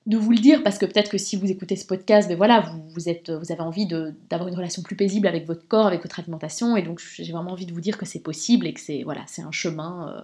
[0.06, 2.60] de vous le dire parce que peut-être que si vous écoutez ce podcast, ben voilà,
[2.60, 6.02] vous, vous, êtes, vous avez envie d'avoir une relation plus paisible avec votre corps, avec
[6.02, 6.76] votre alimentation.
[6.76, 9.22] Et donc j'ai vraiment envie de vous dire que c'est possible et que c'est voilà,
[9.26, 10.08] c'est un chemin.
[10.08, 10.20] Euh,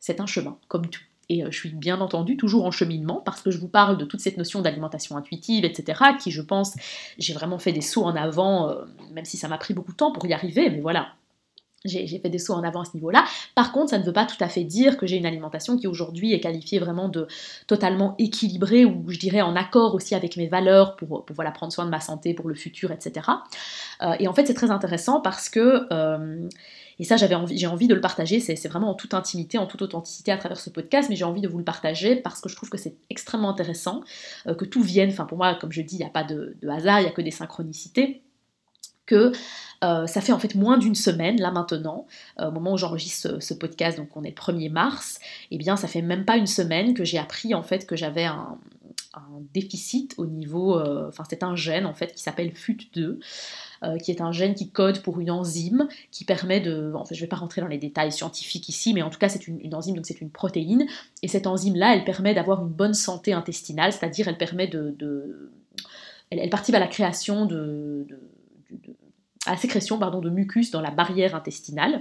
[0.00, 1.02] c'est un chemin, comme tout.
[1.28, 4.06] Et euh, je suis bien entendu toujours en cheminement parce que je vous parle de
[4.06, 6.74] toute cette notion d'alimentation intuitive, etc., qui je pense,
[7.18, 8.74] j'ai vraiment fait des sauts en avant,
[9.12, 11.08] même si ça m'a pris beaucoup de temps pour y arriver, mais voilà,
[11.84, 13.24] j'ai fait des sauts en avant à ce niveau-là.
[13.54, 15.86] Par contre, ça ne veut pas tout à fait dire que j'ai une alimentation qui
[15.86, 17.28] aujourd'hui est qualifiée vraiment de
[17.66, 21.84] totalement équilibrée ou je dirais en accord aussi avec mes valeurs pour, voilà, prendre soin
[21.84, 23.30] de ma santé pour le futur, etc.
[24.02, 26.48] Euh, et en fait, c'est très intéressant parce que, euh,
[26.98, 27.32] et ça j'ai
[27.66, 30.70] envie, de le partager, c'est vraiment en toute intimité, en toute authenticité à travers ce
[30.70, 33.50] podcast, mais j'ai envie de vous le partager parce que je trouve que c'est extrêmement
[33.50, 34.02] intéressant,
[34.48, 36.56] euh, que tout vienne, enfin pour moi, comme je dis, il n'y a pas de
[36.68, 38.22] hasard, il n'y a que des synchronicités
[39.08, 39.32] que
[39.84, 42.06] euh, ça fait en fait moins d'une semaine, là maintenant,
[42.40, 45.18] euh, au moment où j'enregistre ce, podcast, donc on est le 1er mars,
[45.50, 47.96] et eh bien ça fait même pas une semaine que j'ai appris en fait que
[47.96, 48.58] j'avais un,
[49.52, 53.18] déficit au niveau, euh, enfin c'est un gène en fait qui s'appelle FUT2,
[54.00, 57.20] qui est un gène qui code pour une enzyme qui permet de, en fait je
[57.20, 59.96] vais pas rentrer dans les détails scientifiques ici, mais en tout cas c'est une, enzyme,
[59.96, 60.86] donc c'est une protéine,
[61.22, 65.50] et cette enzyme-là, elle permet d'avoir une bonne santé intestinale, c'est-à-dire elle permet de,
[66.30, 68.06] elle, participe à la création de
[69.48, 72.00] à sécrétion de mucus dans la barrière intestinale.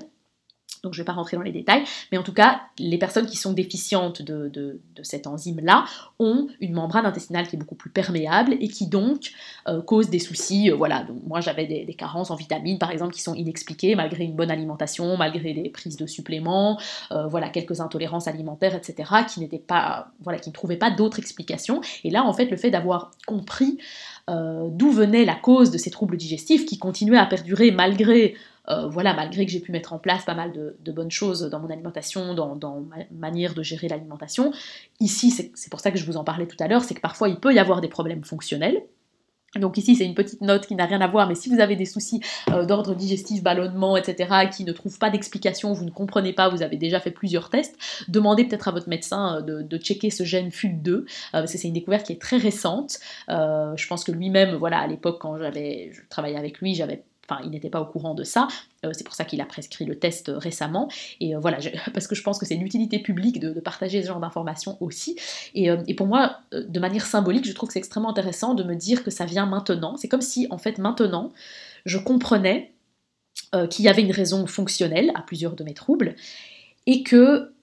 [0.84, 3.26] Donc je ne vais pas rentrer dans les détails, mais en tout cas, les personnes
[3.26, 5.86] qui sont déficientes de, cette enzyme-là
[6.20, 9.32] ont une membrane intestinale qui est beaucoup plus perméable et qui donc
[9.68, 10.72] euh, cause des soucis.
[10.72, 14.36] Euh, voilà, moi j'avais des, carences en vitamines par exemple qui sont inexpliquées malgré une
[14.36, 16.80] bonne alimentation, malgré des prises de suppléments,
[17.12, 19.10] euh, voilà quelques intolérances alimentaires, etc.
[19.28, 21.82] qui n'étaient pas, voilà, qui ne trouvaient pas d'autres explications.
[22.04, 23.78] Et là en fait le fait d'avoir compris
[24.30, 28.36] d'où venait la cause de ces troubles digestifs qui continuaient à perdurer malgré
[28.70, 31.59] euh, voilà, malgré que j'ai pu mettre en place pas mal de, bonnes choses dans
[31.59, 34.51] mon alimentation, dans, ma manière de gérer l'alimentation,
[34.99, 37.30] ici, c'est pour ça que je vous en parlais tout à l'heure, c'est que parfois
[37.30, 38.84] il peut y avoir des problèmes fonctionnels.
[39.55, 41.76] Donc ici, c'est une petite note qui n'a rien à voir, mais si vous avez
[41.76, 46.34] des soucis euh, d'ordre digestif, ballonnement, etc., qui ne trouvent pas d'explication, vous ne comprenez
[46.34, 47.78] pas, vous avez déjà fait plusieurs tests,
[48.09, 51.74] demandez peut-être à votre médecin euh, de, checker ce gène FUT2, parce que c'est une
[51.74, 52.99] découverte qui est très récente.
[53.30, 57.42] je pense que lui-même, voilà, à l'époque, quand j'avais, je travaillais avec lui, j'avais Enfin,
[57.44, 58.48] il n'était pas au courant de ça.
[58.86, 60.88] Euh, c'est pour ça qu'il a prescrit le test récemment.
[61.20, 61.58] Et euh, voilà,
[61.94, 65.18] parce que je pense que c'est l'utilité publique de, partager ce genre d'informations aussi.
[65.54, 68.64] Et, euh, et, pour moi, de manière symbolique, je trouve que c'est extrêmement intéressant de
[68.64, 69.98] me dire que ça vient maintenant.
[69.98, 71.34] C'est comme si, en fait, maintenant,
[71.86, 72.74] je comprenais
[73.70, 76.16] qu'il y avait une raison fonctionnelle à plusieurs de mes troubles
[76.86, 77.54] et que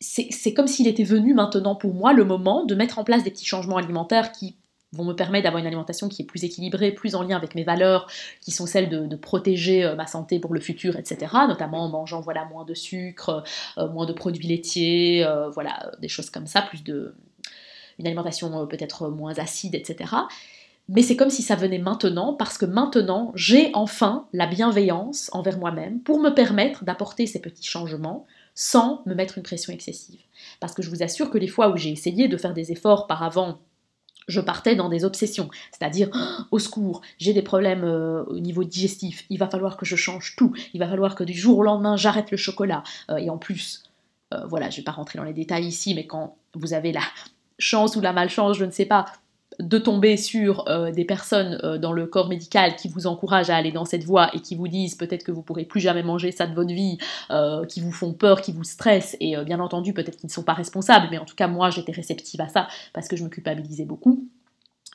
[0.00, 3.30] c'est comme s'il était venu maintenant pour moi le moment de mettre en place des
[3.30, 4.56] petits changements alimentaires qui
[4.92, 7.64] vont me permettre d'avoir une alimentation qui est plus équilibrée, plus en lien avec mes
[7.64, 8.10] valeurs,
[8.40, 11.32] qui sont celles de, protéger euh, ma santé pour le futur, etc.
[11.48, 13.44] Notamment en mangeant voilà, moins de sucre,
[13.76, 17.14] euh, moins de produits laitiers, euh, voilà, des choses comme ça, plus de
[17.98, 20.14] une alimentation peut-être moins acide, etc.
[20.88, 25.58] Mais c'est comme si ça venait maintenant, parce que maintenant, j'ai enfin la bienveillance envers
[25.58, 28.24] moi-même pour me permettre d'apporter ces petits changements
[28.54, 30.20] sans me mettre une pression excessive.
[30.60, 33.08] Parce que je vous assure que les fois où j'ai essayé de faire des efforts
[33.08, 33.58] par avant
[34.28, 38.64] je partais dans des obsessions, c'est-à-dire oh, au secours, j'ai des problèmes euh, au niveau
[38.64, 41.62] digestif, il va falloir que je change tout, il va falloir que du jour au
[41.62, 42.82] lendemain j'arrête le chocolat.
[43.10, 43.82] Euh, et en plus,
[44.34, 46.92] euh, voilà, je ne vais pas rentrer dans les détails ici, mais quand vous avez
[46.92, 47.02] la
[47.58, 49.06] chance ou la malchance, je ne sais pas,
[49.58, 53.56] de tomber sur euh, des personnes euh, dans le corps médical qui vous encouragent à
[53.56, 56.30] aller dans cette voie et qui vous disent peut-être que vous pourrez plus jamais manger
[56.30, 56.98] ça de votre vie,
[57.30, 60.44] euh, qui vous font peur, qui vous stressent, et bien entendu peut-être qu'ils ne sont
[60.44, 63.28] pas responsables, mais en tout cas moi j'étais réceptive à ça parce que je me
[63.28, 64.28] culpabilisais beaucoup.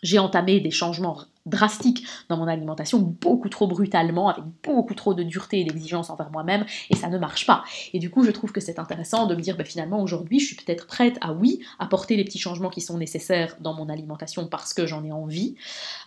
[0.01, 5.23] J'ai entamé des changements drastique dans mon alimentation, beaucoup trop brutalement, avec beaucoup trop de
[5.23, 7.63] dureté et d'exigence envers moi-même, et ça ne marche pas.
[7.93, 10.45] Et du coup, je trouve que c'est intéressant de me dire, bah, finalement, aujourd'hui, je
[10.45, 14.47] suis peut-être prête à, oui, apporter les petits changements qui sont nécessaires dans mon alimentation
[14.47, 15.55] parce que j'en ai envie,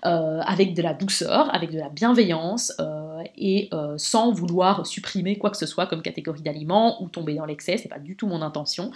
[0.07, 5.37] euh, avec de la douceur, avec de la bienveillance, euh, et euh, sans vouloir supprimer
[5.37, 8.27] quoi que ce soit comme catégorie d'aliments ou tomber dans l'excès, c'est pas du tout
[8.27, 8.91] mon intention.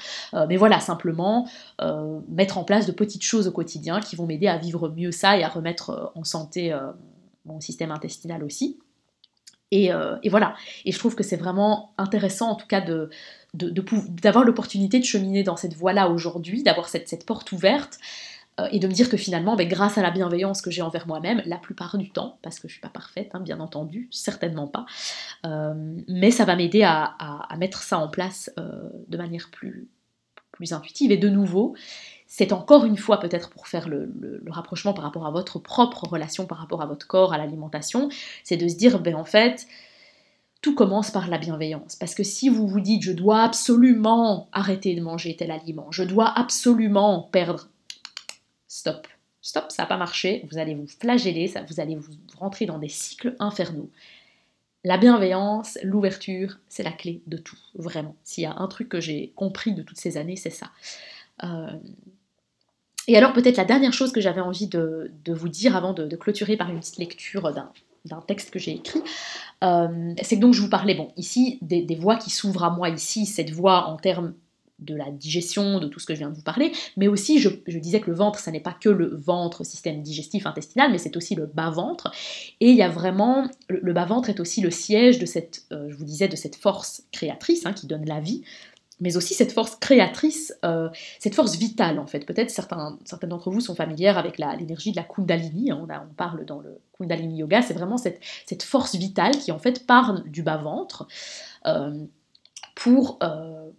[0.48, 1.48] mais voilà, simplement
[2.28, 5.36] mettre en place de petites choses au quotidien qui vont m'aider à vivre mieux ça
[5.36, 6.92] et à remettre en santé, euh,
[7.44, 8.78] mon système intestinal aussi.
[9.72, 10.54] Euh, et, voilà.
[10.84, 13.10] Et je trouve que c'est vraiment intéressant, en tout cas, de,
[13.54, 17.98] d'avoir l'opportunité de cheminer dans cette voie-là aujourd'hui, d'avoir cette, porte ouverte,
[18.58, 21.06] euh, et de me dire que finalement, ben, grâce à la bienveillance que j'ai envers
[21.06, 24.66] moi-même, la plupart du temps, parce que je suis pas parfaite, hein, bien entendu, certainement
[24.66, 24.86] pas,
[26.08, 29.88] mais ça va m'aider à, mettre ça en place de manière plus,
[30.52, 31.12] plus intuitive.
[31.12, 31.74] Et de nouveau,
[32.32, 36.46] c'est encore une fois peut-être pour faire le, rapprochement par rapport à votre propre relation
[36.46, 38.08] par rapport à votre corps, à l'alimentation,
[38.44, 39.66] c'est de se dire, ben en fait,
[40.62, 41.96] tout commence par la bienveillance.
[41.96, 46.04] Parce que si vous vous dites, je dois absolument arrêter de manger tel aliment, je
[46.04, 47.68] dois absolument perdre,
[48.68, 49.08] stop,
[49.42, 52.78] stop, ça n'a pas marché, vous allez vous flageller, ça, vous allez vous rentrer dans
[52.78, 53.90] des cycles infernaux.
[54.84, 58.14] La bienveillance, l'ouverture, c'est la clé de tout, vraiment.
[58.22, 60.70] S'il y a un truc que j'ai compris de toutes ces années, c'est ça.
[61.42, 61.72] Euh,
[63.08, 66.56] et alors peut-être la dernière chose que j'avais envie de, vous dire avant de, clôturer
[66.56, 67.52] par une petite lecture
[68.04, 69.02] d'un texte que j'ai écrit,
[69.64, 72.88] euh, c'est que donc je vous parlais, bon, ici, des, voies qui s'ouvrent à moi
[72.88, 74.34] ici, cette voie en termes
[74.80, 77.50] de la digestion, de tout ce que je viens de vous parler, mais aussi je,
[77.78, 81.16] disais que le ventre, ça n'est pas que le ventre, système digestif intestinal, mais c'est
[81.16, 82.10] aussi le bas-ventre.
[82.60, 85.96] Et il y a vraiment, le, bas-ventre est aussi le siège de cette, euh, je
[85.96, 88.42] vous disais, de cette force créatrice hein, qui donne la vie,
[89.00, 90.88] mais aussi cette force créatrice, euh,
[91.18, 92.26] cette force vitale en fait.
[92.26, 95.86] Peut-être certains, certaines d'entre vous sont familières avec l'énergie de la Kundalini, hein.
[95.88, 99.58] on, on, parle dans le Kundalini Yoga, c'est vraiment cette, cette, force vitale qui en
[99.58, 101.08] fait part du bas-ventre
[101.66, 102.04] euh,
[102.74, 103.70] pour, euh,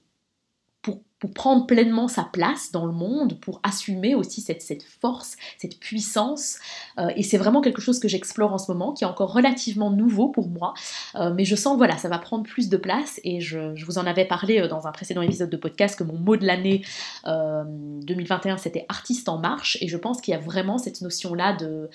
[1.21, 5.79] pour prendre pleinement sa place dans le monde, pour assumer aussi cette, cette force, cette
[5.79, 6.57] puissance.
[6.97, 9.91] Euh, et c'est vraiment quelque chose que j'explore en ce moment, qui est encore relativement
[9.91, 10.73] nouveau pour moi.
[11.13, 13.21] Euh, mais je sens voilà, ça va prendre plus de place.
[13.23, 16.03] Et je, je vous en avais parlé euh, dans un précédent épisode de podcast que
[16.03, 16.81] mon mot de l'année
[17.23, 19.77] 2021, c'était artiste en marche.
[19.79, 21.91] Et je pense qu'il y a vraiment cette notion-là de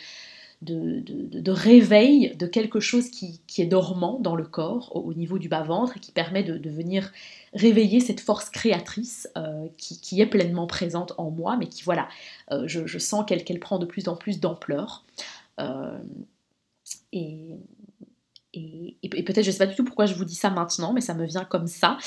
[0.62, 5.96] de, réveil de quelque chose qui, est dormant dans le corps, au, niveau du bas-ventre,
[5.96, 7.12] et qui permet de, venir
[7.52, 12.08] réveiller cette force créatrice euh, qui, est pleinement présente en moi, mais qui, voilà,
[12.52, 15.04] euh, je, sens qu'elle prend de plus en plus d'ampleur.
[15.60, 15.98] Euh,
[17.12, 17.56] et,
[18.52, 21.02] et, peut-être, je ne sais pas du tout pourquoi je vous dis ça maintenant, mais
[21.02, 21.98] ça me vient comme ça.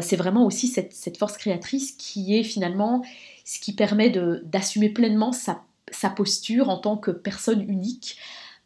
[0.00, 3.02] c'est vraiment aussi cette, cette, force créatrice qui est finalement
[3.44, 4.10] ce qui permet
[4.44, 8.16] d'assumer pleinement sa sa posture en tant que personne unique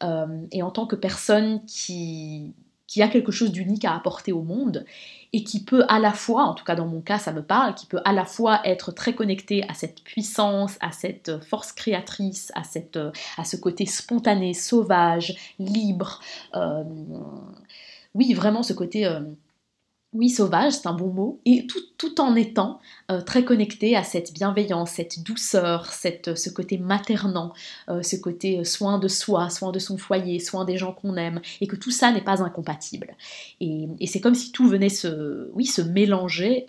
[0.03, 2.53] euh, et en tant que personne qui,
[2.87, 4.85] qui a quelque chose d'unique à apporter au monde
[5.33, 7.75] et qui peut à la fois, en tout cas dans mon cas ça me parle,
[7.75, 12.51] qui peut à la fois être très connecté à cette puissance, à cette force créatrice,
[12.55, 12.99] à, cette,
[13.37, 16.21] à ce côté spontané, sauvage, libre.
[16.55, 16.83] Euh,
[18.13, 19.05] oui, vraiment ce côté...
[19.05, 19.21] Euh,
[20.15, 22.79] oui, sauvage, c'est un bon mot, et tout, en étant
[23.11, 27.51] euh, très connecté à cette bienveillance, cette douceur, ce côté maternant,
[27.89, 31.17] euh, ce côté euh, soin de soi, soin de son foyer, soin des gens qu'on
[31.17, 33.15] aime, et que tout ça n'est pas incompatible.
[33.59, 36.65] Et, c'est comme si tout venait se, oui, se mélanger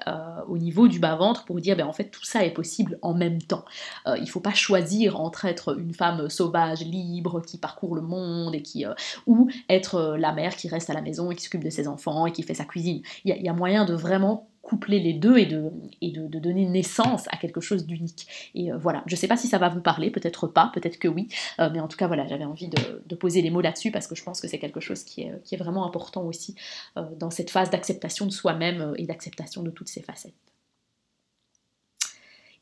[0.49, 3.41] au niveau du bas-ventre pour dire, ben, en fait, tout ça est possible en même
[3.41, 3.65] temps.
[4.07, 8.55] il ne faut pas choisir entre être une femme sauvage, libre, qui parcourt le monde,
[8.55, 8.85] et qui,
[9.27, 12.27] ou être la mère qui reste à la maison et qui s'occupe de ses enfants
[12.27, 13.03] et qui fait sa cuisine.
[13.43, 15.71] Y a moyen de vraiment coupler les deux et de,
[16.01, 18.51] et de, donner naissance à quelque chose d'unique.
[18.55, 20.99] Et euh, voilà, je ne sais pas si ça va vous parler, peut-être pas, peut-être
[20.99, 21.29] que oui,
[21.61, 24.15] euh, mais en tout cas voilà, j'avais envie de, poser les mots là-dessus parce que
[24.15, 26.55] je pense que c'est quelque chose qui est, qui est, vraiment important aussi
[26.99, 30.35] euh, dans cette phase d'acceptation de soi-même et d'acceptation de toutes ses facettes.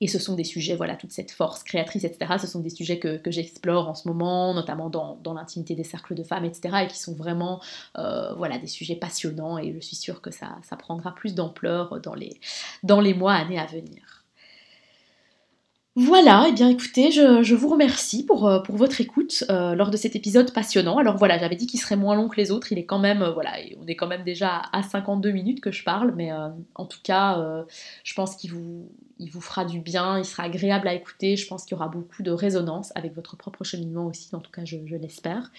[0.01, 2.99] Et ce sont des sujets, voilà, toute cette force créatrice, etc., ce sont des sujets
[2.99, 6.99] que, j'explore en ce moment, notamment dans, l'intimité des cercles de femmes, etc., et qui
[6.99, 7.61] sont vraiment,
[7.99, 12.01] euh, voilà, des sujets passionnants, et je suis sûre que ça, ça prendra plus d'ampleur
[12.01, 12.39] dans les,
[12.83, 14.14] dans les mois, années à venir.
[15.97, 19.97] Voilà, et eh bien écoutez, je, vous remercie pour, euh, votre écoute euh, lors de
[19.97, 20.99] cet épisode passionnant.
[20.99, 23.23] Alors voilà, j'avais dit qu'il serait moins long que les autres, il est quand même,
[23.23, 26.33] euh, voilà, on est quand même déjà à 52 minutes que je parle, mais
[26.75, 27.65] en tout cas,
[28.03, 28.89] je pense qu'il vous,
[29.21, 31.89] il vous fera du bien, il sera agréable à écouter, je pense qu'il y aura
[31.89, 35.53] beaucoup de résonance avec votre propre cheminement aussi, en tout cas je, l'espère.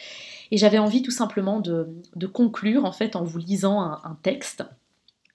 [0.51, 1.87] Et j'avais envie tout simplement de,
[2.27, 4.65] conclure en fait en vous lisant un texte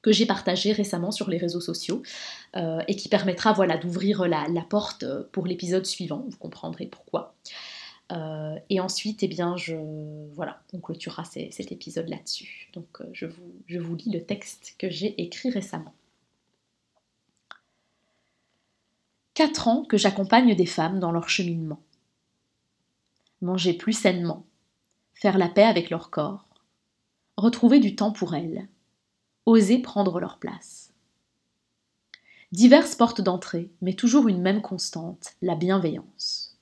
[0.02, 2.02] que j'ai partagé récemment sur les réseaux sociaux
[2.56, 7.34] euh, et qui permettra voilà, d'ouvrir la, porte euh, pour l'épisode suivant, vous comprendrez pourquoi.
[8.12, 9.76] Euh, et ensuite, eh bien, je,
[10.34, 12.68] voilà, on clôturera cet épisode là-dessus.
[12.72, 15.94] Donc je, vous, je vous lis le texte que j'ai écrit récemment.
[19.34, 21.80] Quatre ans que j'accompagne des femmes dans leur cheminement.
[23.42, 24.44] Manger plus sainement,
[25.14, 26.46] faire la paix avec leur corps,
[27.36, 28.68] retrouver du temps pour elles,
[29.46, 30.92] oser prendre leur place.
[32.52, 36.58] Diverses portes d'entrée, mais toujours une même constante, la bienveillance.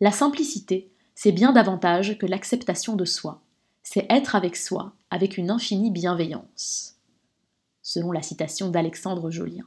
[0.00, 3.42] La simplicité, c'est bien davantage que l'acceptation de soi,
[3.82, 6.96] c'est être avec soi, avec une infinie bienveillance,
[7.82, 9.66] selon la citation d'Alexandre Jolien.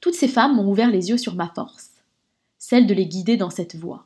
[0.00, 1.90] Toutes ces femmes m'ont ouvert les yeux sur ma force,
[2.58, 4.05] celle de les guider dans cette voie,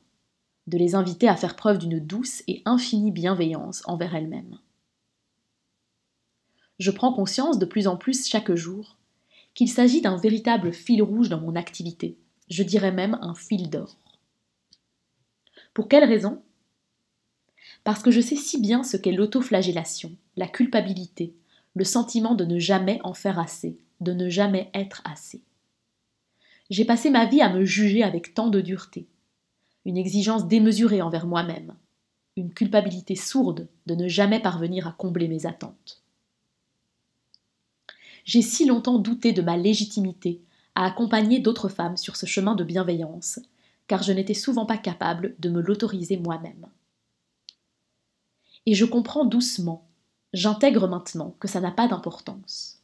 [0.70, 4.58] de les inviter à faire preuve d'une douce et infinie bienveillance envers elles-mêmes.
[6.78, 8.96] Je prends conscience de plus en plus chaque jour
[9.52, 12.16] qu'il s'agit d'un véritable fil rouge dans mon activité,
[12.48, 13.96] je dirais même un fil d'or.
[15.74, 16.40] Pour quelle raison?
[17.82, 21.34] Parce que je sais si bien ce qu'est l'autoflagellation, la culpabilité,
[21.74, 25.42] le sentiment de ne jamais en faire assez, de ne jamais être assez.
[26.70, 29.08] J'ai passé ma vie à me juger avec tant de dureté,
[29.84, 31.74] une exigence démesurée envers moi-même,
[32.36, 36.02] une culpabilité sourde de ne jamais parvenir à combler mes attentes.
[38.24, 40.40] J'ai si longtemps douté de ma légitimité
[40.74, 43.40] à accompagner d'autres femmes sur ce chemin de bienveillance,
[43.86, 46.66] car je n'étais souvent pas capable de me l'autoriser moi-même.
[48.66, 49.88] Et je comprends doucement,
[50.32, 52.82] j'intègre maintenant que ça n'a pas d'importance,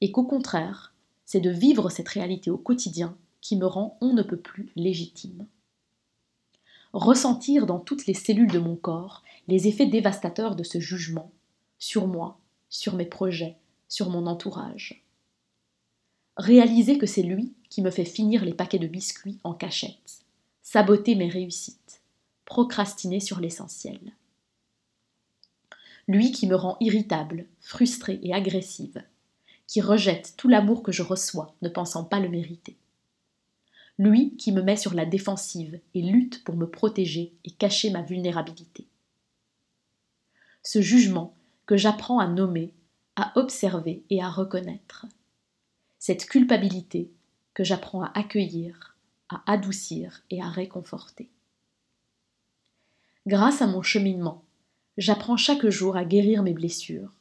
[0.00, 0.92] et qu'au contraire,
[1.24, 5.46] c'est de vivre cette réalité au quotidien qui me rend on ne peut plus légitime
[6.96, 11.30] ressentir dans toutes les cellules de mon corps les effets dévastateurs de ce jugement
[11.78, 12.38] sur moi,
[12.70, 13.56] sur mes projets,
[13.88, 15.04] sur mon entourage.
[16.36, 20.24] Réaliser que c'est lui qui me fait finir les paquets de biscuits en cachette,
[20.62, 22.02] saboter mes réussites,
[22.44, 24.00] procrastiner sur l'essentiel.
[26.08, 29.02] Lui qui me rend irritable, frustrée et agressive,
[29.66, 32.76] qui rejette tout l'amour que je reçois, ne pensant pas le mériter
[33.98, 38.02] lui qui me met sur la défensive et lutte pour me protéger et cacher ma
[38.02, 38.86] vulnérabilité.
[40.62, 41.34] Ce jugement
[41.64, 42.74] que j'apprends à nommer,
[43.16, 45.06] à observer et à reconnaître.
[45.98, 47.10] Cette culpabilité
[47.54, 48.96] que j'apprends à accueillir,
[49.28, 51.30] à adoucir et à réconforter.
[53.26, 54.44] Grâce à mon cheminement,
[54.98, 57.12] j'apprends chaque jour à guérir mes blessures,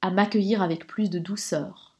[0.00, 1.96] à m'accueillir avec plus de douceur,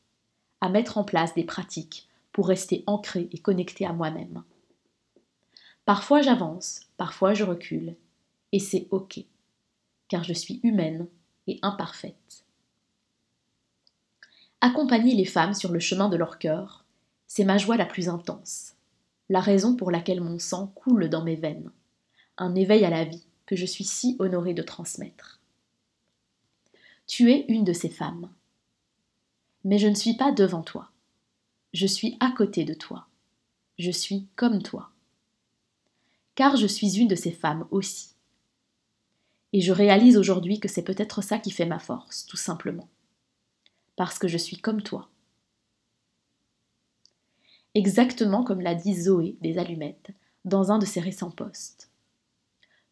[0.60, 4.42] à mettre en place des pratiques pour rester ancré et connecté à moi-même.
[5.84, 7.94] Parfois j'avance, parfois je recule,
[8.50, 9.20] et c'est ok,
[10.08, 11.06] car je suis humaine
[11.46, 12.44] et imparfaite.
[14.60, 16.84] Accompagner les femmes sur le chemin de leur cœur,
[17.28, 18.74] c'est ma joie la plus intense,
[19.28, 21.70] la raison pour laquelle mon sang coule dans mes veines,
[22.36, 25.40] un éveil à la vie que je suis si honorée de transmettre.
[27.06, 28.28] Tu es une de ces femmes.
[29.62, 30.90] Mais je ne suis pas devant toi.
[31.74, 33.06] Je suis à côté de toi.
[33.78, 34.94] Je suis comme toi
[36.34, 38.10] car je suis une de ces femmes aussi.
[39.52, 42.88] Et je réalise aujourd'hui que c'est peut-être ça qui fait ma force, tout simplement.
[43.96, 45.08] Parce que je suis comme toi.
[47.74, 50.10] Exactement comme l'a dit Zoé des Allumettes
[50.44, 51.90] dans un de ses récents posts.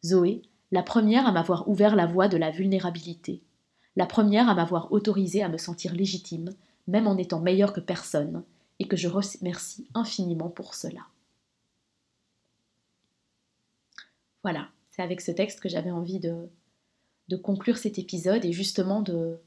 [0.05, 3.43] Zoé, la première à m'avoir ouvert la voie de la vulnérabilité,
[3.97, 6.51] la première à m'avoir autorisé à me sentir légitime,
[6.87, 8.43] même en étant meilleure que personne,
[8.83, 11.07] et que je remercie infiniment pour cela.
[14.43, 16.49] Voilà, c'est avec ce texte que j'avais envie de,
[17.43, 19.39] conclure cet épisode et justement de,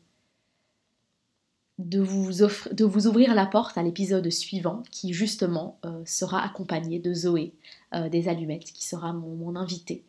[1.77, 7.53] vous, ouvrir la porte à l'épisode suivant qui justement euh, sera accompagné de Zoé
[7.93, 10.03] euh, des Allumettes qui sera mon, mon invité.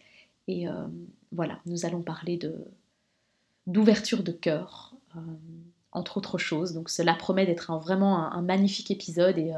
[0.47, 0.87] Et euh,
[1.33, 2.39] voilà, nous allons parler
[3.67, 4.95] d'ouverture de cœur,
[5.97, 6.73] entre autres choses.
[6.73, 9.53] Donc cela promet d'être un, vraiment un, magnifique épisode et,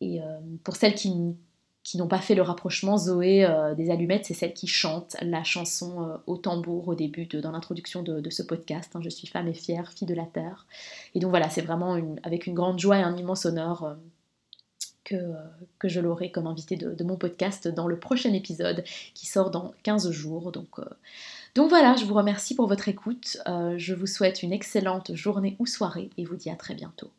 [0.00, 0.20] et
[0.64, 1.14] pour celles qui,
[1.94, 6.02] n'ont pas fait le rapprochement, Zoé euh, des Allumettes, c'est celle qui chante la chanson
[6.02, 8.90] euh, au tambour au début, dans l'introduction de, ce podcast.
[8.94, 9.00] Hein.
[9.02, 10.66] je suis femme et fière, fille de la terre.
[11.14, 13.94] Et donc voilà, c'est vraiment avec une grande joie et un immense honneur euh,
[15.04, 15.34] que,
[15.78, 18.82] que, je l'aurai comme invité de, mon podcast dans le prochain épisode
[19.14, 20.50] qui sort dans 15 jours.
[20.50, 20.80] Donc,
[21.56, 23.38] donc voilà, je vous remercie pour votre écoute.
[23.46, 27.10] je vous souhaite une excellente journée ou soirée et vous dis à très bientôt.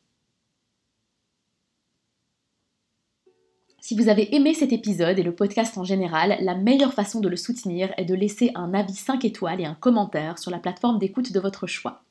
[3.87, 7.29] Si vous avez aimé cet épisode et le podcast en général, la meilleure façon de
[7.29, 10.99] le soutenir est de laisser un avis 5 étoiles et un commentaire sur la plateforme
[10.99, 12.03] d'écoute de votre choix.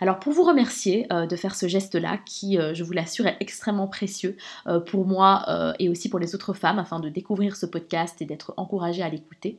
[0.00, 3.36] Alors pour vous remercier euh, de faire ce geste-là, qui euh, je vous l'assure est
[3.40, 4.36] extrêmement précieux
[4.66, 5.44] euh, pour moi
[5.78, 9.08] et aussi pour les autres femmes afin de découvrir ce podcast et d'être encouragée à
[9.08, 9.58] l'écouter,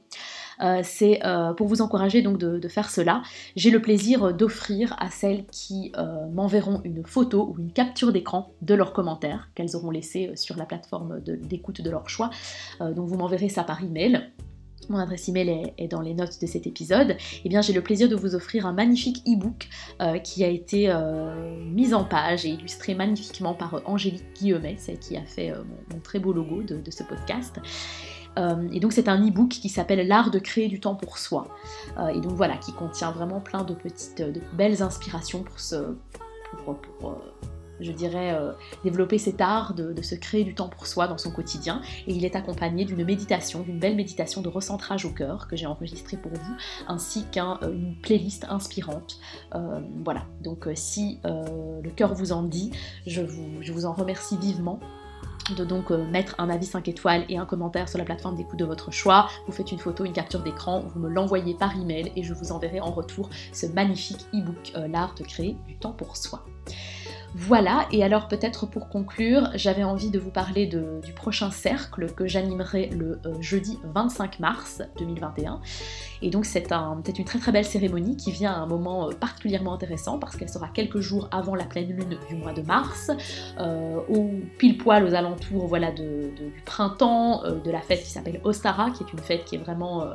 [0.84, 1.20] c'est
[1.58, 3.22] pour vous encourager donc de, faire cela.
[3.56, 5.92] J'ai le plaisir d'offrir à celles qui
[6.34, 10.66] m'enverront une photo ou une capture d'écran de leurs commentaires qu'elles auront laissé sur la
[10.66, 12.30] plateforme d'écoute de, leur choix.
[12.80, 14.32] donc vous m'enverrez ça par email
[14.90, 18.10] mon adresse email est, dans les notes de cet épisode, eh bien j'ai le plaisir
[18.10, 19.68] de vous offrir un magnifique e-book
[20.02, 24.76] euh, qui a été euh, mis en page et illustré magnifiquement par euh, Angélique Guillemet,
[24.78, 25.52] celle qui a fait
[25.92, 27.60] mon, très beau logo de, ce podcast.
[28.72, 31.48] et donc c'est un e-book qui s'appelle L'art de créer du temps pour soi.
[32.14, 35.96] et donc voilà, qui contient vraiment plein de petites, de belles inspirations pour ce,
[36.64, 37.18] pour, pour
[37.80, 38.54] je dirais, euh,
[38.84, 41.82] développer cet art de, se créer du temps pour soi dans son quotidien.
[42.08, 45.66] Et il est accompagné d'une méditation, d'une belle méditation de recentrage au cœur que j'ai
[45.66, 46.56] enregistrée pour vous,
[46.88, 49.20] ainsi qu'une euh, playlist inspirante.
[49.54, 52.72] Euh, voilà, donc si le cœur vous en dit,
[53.06, 54.80] je vous, en remercie vivement
[55.56, 58.66] de donc mettre un avis 5 étoiles et un commentaire sur la plateforme d'écoute de
[58.66, 59.30] votre choix.
[59.46, 62.52] Vous faites une photo, une capture d'écran, vous me l'envoyez par email et je vous
[62.52, 66.46] enverrai en retour ce magnifique e-book, L'art de créer du temps pour soi.
[67.38, 72.28] Voilà, et alors peut-être pour conclure, j'avais envie de vous parler du prochain cercle que
[72.28, 75.60] j'animerai le euh, jeudi 25 mars 2021.
[76.22, 79.12] Et donc c'est peut-être une très très belle cérémonie qui vient à un moment euh,
[79.12, 83.12] particulièrement intéressant parce qu'elle sera quelques jours avant la pleine lune du mois de mars,
[83.60, 88.92] euh, au pile poil aux alentours voilà, du printemps, de la fête qui s'appelle Ostara,
[88.92, 90.06] qui est une fête qui est vraiment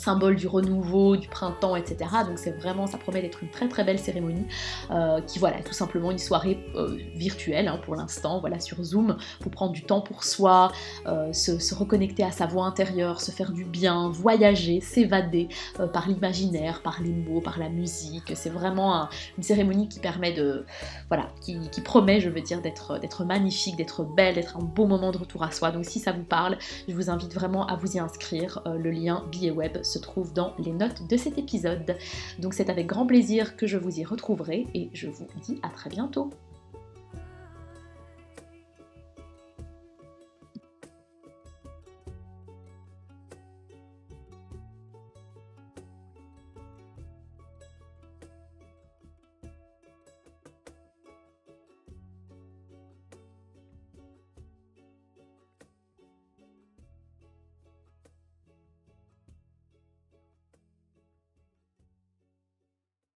[0.00, 2.10] symbole du renouveau, du printemps, etc.
[2.26, 4.46] Donc c'est vraiment, ça promet d'être une très très belle cérémonie
[4.90, 9.18] euh, qui voilà, tout simplement une soirée euh, virtuelle hein, pour l'instant, voilà sur Zoom,
[9.40, 10.72] pour prendre du temps pour soi,
[11.06, 15.48] euh, se, reconnecter à sa voix intérieure, se faire du bien, voyager, s'évader
[15.92, 18.32] par l'imaginaire, par les mots, par la musique.
[18.34, 20.64] C'est vraiment une cérémonie qui permet de,
[21.08, 24.86] voilà, qui, qui promet, je veux dire, d'être d'être magnifique, d'être belle, d'être un beau
[24.86, 25.70] moment de retour à soi.
[25.70, 28.62] Donc si ça vous parle, je vous invite vraiment à vous y inscrire.
[28.66, 31.96] le lien billet web se trouve dans les notes de cet épisode.
[32.38, 35.68] Donc c'est avec grand plaisir que je vous y retrouverai et je vous dis à
[35.68, 36.30] très bientôt.